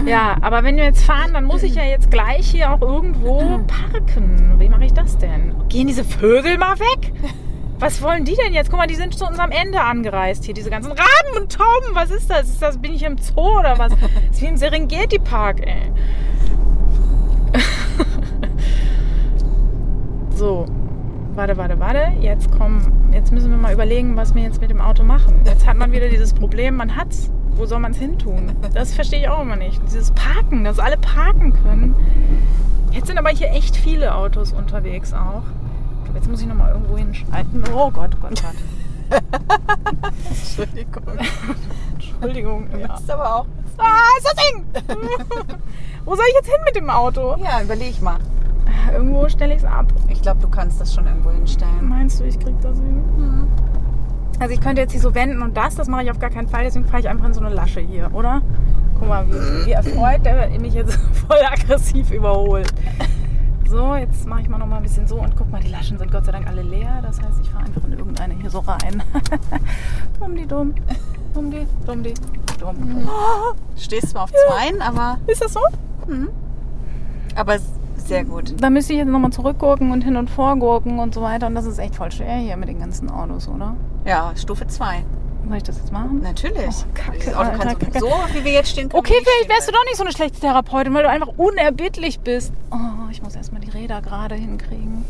[0.06, 3.60] Ja, aber wenn wir jetzt fahren, dann muss ich ja jetzt gleich hier auch irgendwo
[3.66, 4.54] parken.
[4.58, 5.54] Wie mache ich das denn?
[5.68, 7.12] Gehen diese Vögel mal weg?
[7.78, 8.70] Was wollen die denn jetzt?
[8.70, 10.54] Guck mal, die sind zu unserem Ende angereist hier.
[10.54, 11.94] Diese ganzen Raben und Tauben.
[11.94, 12.48] Was ist das?
[12.48, 13.92] Ist das bin ich im Zoo oder was?
[13.92, 14.00] Das
[14.32, 15.92] ist wie im Serengeti Park, ey.
[20.34, 20.66] so,
[21.34, 24.80] warte, warte, warte, jetzt kommen, jetzt müssen wir mal überlegen, was wir jetzt mit dem
[24.80, 25.40] Auto machen.
[25.44, 27.30] Jetzt hat man wieder dieses Problem, man hat's.
[27.52, 28.52] Wo soll man es hin tun?
[28.72, 29.82] Das verstehe ich auch immer nicht.
[29.84, 31.94] Dieses Parken, dass alle parken können.
[32.90, 35.42] Jetzt sind aber hier echt viele Autos unterwegs auch.
[36.14, 37.62] Jetzt muss ich noch mal irgendwo hinschalten.
[37.74, 39.20] Oh Gott, oh Gott, oh Gott.
[40.28, 41.02] Entschuldigung.
[41.92, 42.68] Entschuldigung.
[42.78, 42.88] Ja.
[42.88, 43.46] Das ist aber auch.
[43.78, 44.64] Ah, ist das Ding!
[46.04, 47.36] Wo soll ich jetzt hin mit dem Auto?
[47.42, 48.18] Ja, überleg mal.
[48.92, 49.86] Irgendwo stelle ich es ab.
[50.08, 51.88] Ich glaube, du kannst das schon irgendwo hinstellen.
[51.88, 53.02] Meinst du, ich krieg das hin?
[53.16, 53.48] Mhm.
[54.38, 56.48] Also ich könnte jetzt hier so wenden und das, das mache ich auf gar keinen
[56.48, 58.40] Fall, deswegen fahre ich einfach in so eine Lasche hier, oder?
[58.98, 60.94] Guck mal, wie, wie erfreut der mich jetzt
[61.28, 62.72] voll aggressiv überholt.
[63.68, 65.98] So, jetzt mache ich mal noch mal ein bisschen so und guck mal, die Laschen
[65.98, 67.00] sind Gott sei Dank alle leer.
[67.02, 69.02] Das heißt, ich fahre einfach in irgendeine hier so rein.
[70.18, 70.74] dumm die dumm.
[71.34, 72.14] Dumm die, dumm die,
[72.58, 72.76] dumm.
[72.76, 73.08] Mhm.
[73.76, 75.18] Stehst zwar auf zweien, aber.
[75.26, 75.60] Ist das so?
[76.08, 76.30] Mhm.
[77.36, 77.62] Aber es
[78.10, 78.54] sehr gut.
[78.60, 81.46] Da müsste ich jetzt nochmal zurückgucken und hin und vorgurken und so weiter.
[81.46, 83.76] Und das ist echt voll schwer hier mit den ganzen Autos, oder?
[84.04, 85.04] Ja, Stufe 2.
[85.48, 86.20] Soll ich das jetzt machen?
[86.22, 86.68] Natürlich.
[86.68, 89.48] Oh, Kacke, das Auto Alter, kannst du so, wie wir jetzt stehen, können Okay, vielleicht
[89.48, 92.52] wärst du doch nicht so eine schlechte Therapeutin, weil du einfach unerbittlich bist.
[92.70, 95.04] Oh, ich muss erstmal die Räder gerade hinkriegen.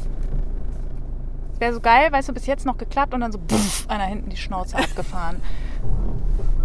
[1.59, 4.31] Wäre so geil, weißt du, bis jetzt noch geklappt und dann so pff, einer hinten
[4.31, 5.37] die Schnauze abgefahren.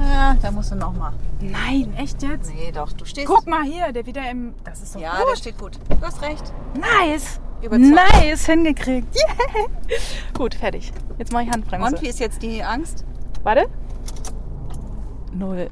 [0.00, 1.12] Ja, da musst du noch mal.
[1.40, 2.52] Nein, echt jetzt?
[2.54, 3.26] Nee, doch, du stehst.
[3.26, 4.54] Guck mal hier, der wieder im.
[4.64, 5.32] Das ist so ja, gut.
[5.32, 5.78] der steht gut.
[5.88, 6.52] Du hast recht.
[6.74, 7.40] Nice.
[7.62, 7.94] Überzeugt.
[7.94, 9.16] Nice, hingekriegt.
[9.16, 9.66] Yeah.
[10.34, 10.92] Gut, fertig.
[11.18, 11.86] Jetzt mache ich Handbremse.
[11.86, 13.04] Und wie ist jetzt die Angst?
[13.42, 13.66] Warte.
[15.32, 15.70] Null.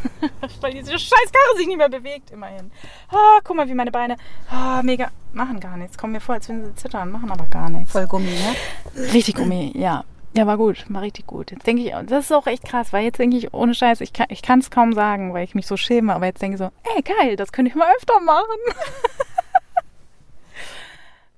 [0.60, 2.70] Weil diese Scheißkarre sich nicht mehr bewegt, immerhin.
[3.12, 4.16] Oh, guck mal, wie meine Beine.
[4.52, 5.10] Oh, mega.
[5.32, 5.96] Machen gar nichts.
[5.96, 7.92] Kommen mir vor, als wenn sie zittern, machen aber gar nichts.
[7.92, 9.12] Voll Gummi, ne?
[9.12, 10.04] Richtig Gummi, ja.
[10.32, 11.50] Ja, war gut, war richtig gut.
[11.50, 14.12] Jetzt denke ich, das ist auch echt krass, weil jetzt denke ich, ohne Scheiß, ich
[14.12, 17.02] kann es kaum sagen, weil ich mich so schäme, aber jetzt denke ich so, ey,
[17.02, 18.58] geil, das könnte ich mal öfter machen.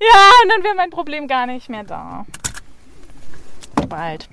[0.00, 2.26] ja, und dann wäre mein Problem gar nicht mehr da.
[3.88, 4.28] Bald.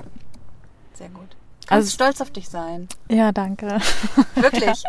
[0.93, 1.38] Sehr gut.
[1.69, 2.87] Kannst also, stolz auf dich sein.
[3.09, 3.67] Ja, danke.
[4.35, 4.83] Wirklich?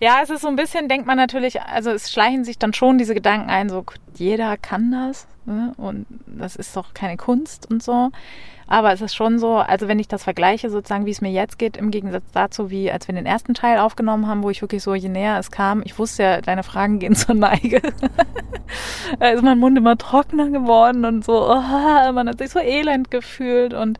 [0.00, 2.96] ja, es ist so ein bisschen, denkt man natürlich, also es schleichen sich dann schon
[2.96, 5.72] diese Gedanken ein, so jeder kann das ne?
[5.76, 8.10] und das ist doch keine Kunst und so.
[8.68, 11.58] Aber es ist schon so, also wenn ich das vergleiche, sozusagen, wie es mir jetzt
[11.58, 14.84] geht, im Gegensatz dazu, wie als wir den ersten Teil aufgenommen haben, wo ich wirklich
[14.84, 17.82] so, je näher es kam, ich wusste ja, deine Fragen gehen zur Neige.
[19.18, 23.10] da ist mein Mund immer trockener geworden und so, oh, man hat sich so elend
[23.10, 23.98] gefühlt und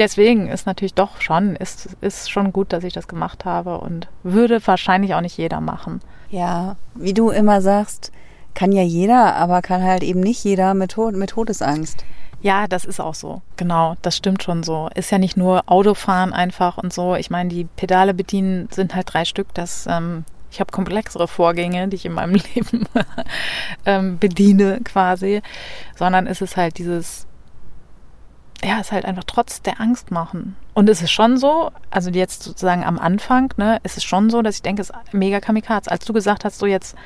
[0.00, 4.08] deswegen ist natürlich doch schon, ist, ist schon gut, dass ich das gemacht habe und
[4.22, 6.00] würde wahrscheinlich auch nicht jeder machen.
[6.30, 8.10] Ja, wie du immer sagst,
[8.54, 12.04] kann ja jeder, aber kann halt eben nicht jeder mit, Tod, mit Todesangst.
[12.42, 13.42] Ja, das ist auch so.
[13.56, 14.88] Genau, das stimmt schon so.
[14.94, 17.14] Ist ja nicht nur Autofahren einfach und so.
[17.14, 19.48] Ich meine, die Pedale bedienen sind halt drei Stück.
[19.52, 22.86] Das, ähm, ich habe komplexere Vorgänge, die ich in meinem Leben
[23.84, 25.42] ähm, bediene quasi.
[25.96, 27.26] Sondern ist es halt dieses,
[28.64, 30.56] ja, es ist halt einfach trotz der Angst machen.
[30.74, 34.42] Und es ist schon so, also jetzt sozusagen am Anfang, ne, ist es schon so,
[34.42, 35.90] dass ich denke, es ist mega kamikaze.
[35.90, 36.96] Als du gesagt hast, so jetzt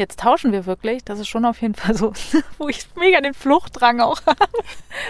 [0.00, 1.04] jetzt tauschen wir wirklich.
[1.04, 2.12] Das ist schon auf jeden Fall so,
[2.58, 4.48] wo ich mega den Fluchtdrang auch habe.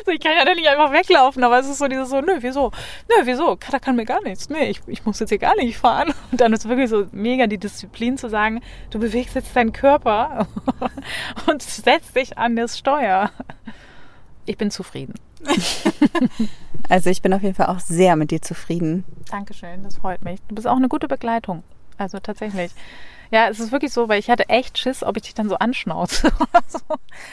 [0.04, 2.72] So, ich kann ja nicht einfach weglaufen, aber es ist so dieses so, nö, wieso?
[3.08, 3.56] Nö, wieso?
[3.70, 4.50] Da kann mir gar nichts.
[4.50, 6.12] Nee, ich, ich muss jetzt hier gar nicht fahren.
[6.30, 8.60] Und dann ist wirklich so mega die Disziplin zu sagen,
[8.90, 10.46] du bewegst jetzt deinen Körper
[11.46, 13.30] und setzt dich an das Steuer.
[14.50, 15.14] Ich bin zufrieden.
[16.88, 19.04] Also ich bin auf jeden Fall auch sehr mit dir zufrieden.
[19.30, 20.40] Dankeschön, das freut mich.
[20.48, 21.62] Du bist auch eine gute Begleitung.
[21.98, 22.72] Also tatsächlich.
[23.30, 25.54] Ja, es ist wirklich so, weil ich hatte echt Schiss, ob ich dich dann so
[25.54, 26.80] anschnauze oder so.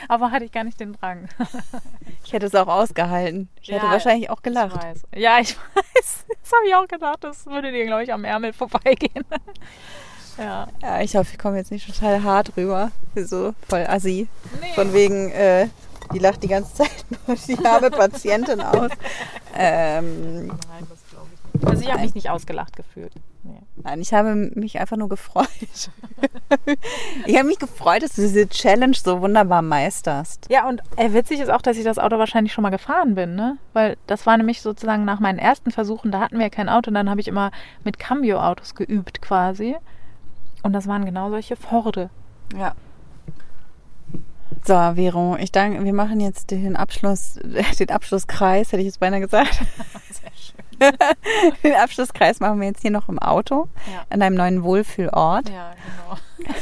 [0.07, 1.28] Aber hatte ich gar nicht den Drang.
[2.24, 3.49] Ich hätte es auch ausgehalten.
[3.61, 4.76] Ich hätte wahrscheinlich auch gelacht.
[4.76, 5.01] Ich weiß.
[5.15, 6.26] Ja, ich weiß.
[6.43, 7.24] Das habe ich auch gedacht.
[7.24, 9.26] Das würde dir, glaube ich, am Ärmel vorbeigehen.
[10.38, 10.68] Ja.
[10.84, 12.91] Ja, ich hoffe, ich komme jetzt nicht total hart rüber.
[13.15, 14.28] So voll assi.
[14.61, 14.74] Nee.
[14.76, 15.70] Von wegen, äh,
[16.14, 18.91] die lacht die ganze Zeit nur die arme Patientin aus.
[19.55, 21.68] Ähm, Nein, das glaube ich nicht.
[21.68, 23.14] Also ich habe mich nicht ausgelacht gefühlt.
[23.43, 23.60] Nee.
[23.78, 25.47] Nein, ich habe mich einfach nur gefreut.
[27.26, 30.47] ich habe mich gefreut, dass du diese Challenge so wunderbar meisterst.
[30.49, 33.36] Ja, und äh, witzig ist auch, dass ich das Auto wahrscheinlich schon mal gefahren bin,
[33.36, 33.58] ne?
[33.74, 36.89] Weil das war nämlich sozusagen nach meinen ersten Versuchen, da hatten wir ja kein Auto
[36.89, 37.51] und dann habe ich immer
[37.84, 39.76] mit Cambio-Autos geübt quasi.
[40.64, 42.10] Und das waren genau solche Forde.
[42.55, 42.74] Ja.
[44.68, 47.39] So, Vero, ich danke, wir machen jetzt den Abschluss,
[47.80, 49.53] den Abschlusskreis, hätte ich jetzt beinahe gesagt.
[50.11, 50.97] Sehr schön.
[51.63, 54.05] den Abschlusskreis machen wir jetzt hier noch im Auto, ja.
[54.09, 55.47] an deinem neuen Wohlfühlort.
[55.47, 56.53] Ja, genau.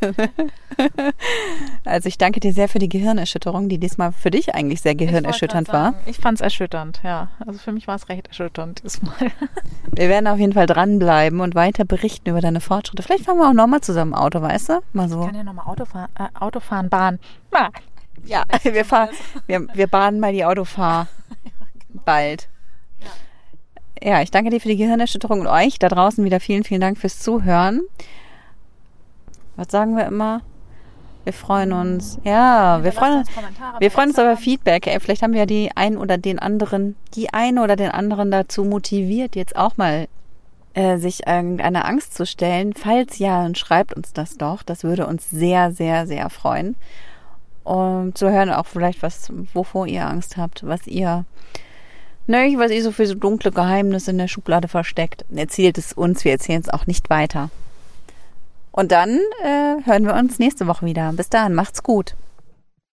[1.84, 5.72] also ich danke dir sehr für die Gehirnerschütterung, die diesmal für dich eigentlich sehr gehirnerschütternd
[5.72, 5.94] war.
[6.06, 7.28] Ich fand es erschütternd, ja.
[7.46, 9.14] Also für mich war es recht erschütternd diesmal.
[9.92, 13.02] Wir werden auf jeden Fall dranbleiben und weiter berichten über deine Fortschritte.
[13.02, 14.80] Vielleicht fahren wir auch nochmal zusammen Auto, weißt du?
[14.92, 15.20] Mal so.
[15.20, 17.20] Ich kann ja nochmal Auto, fahren, äh, Auto fahren, Bahn.
[17.52, 17.70] Mal.
[18.24, 19.10] Ja, wir, fahren,
[19.46, 21.06] wir, wir bahnen mal die Autofahr
[22.04, 22.48] bald.
[24.02, 26.98] Ja, ich danke dir für die Gehirnerschütterung und euch da draußen wieder vielen, vielen Dank
[26.98, 27.82] fürs Zuhören
[29.56, 30.42] was sagen wir immer?
[31.24, 32.18] Wir freuen uns.
[32.22, 33.28] Ja, wir freuen uns.
[33.78, 34.86] Wir freuen uns über Feedback.
[34.86, 38.30] Ey, vielleicht haben wir ja die einen oder den anderen, die eine oder den anderen
[38.30, 40.06] dazu motiviert, jetzt auch mal
[40.74, 42.74] äh, sich irgendeine Angst zu stellen.
[42.74, 44.62] Falls ja, dann schreibt uns das doch.
[44.62, 46.76] Das würde uns sehr, sehr, sehr freuen.
[47.62, 51.24] Um zu hören auch vielleicht, was, wovor ihr Angst habt, was ihr,
[52.26, 55.24] ne, was ihr so für so dunkle Geheimnisse in der Schublade versteckt.
[55.34, 57.48] Erzählt es uns, wir erzählen es auch nicht weiter.
[58.76, 61.12] Und dann äh, hören wir uns nächste Woche wieder.
[61.12, 62.16] Bis dahin, macht's gut.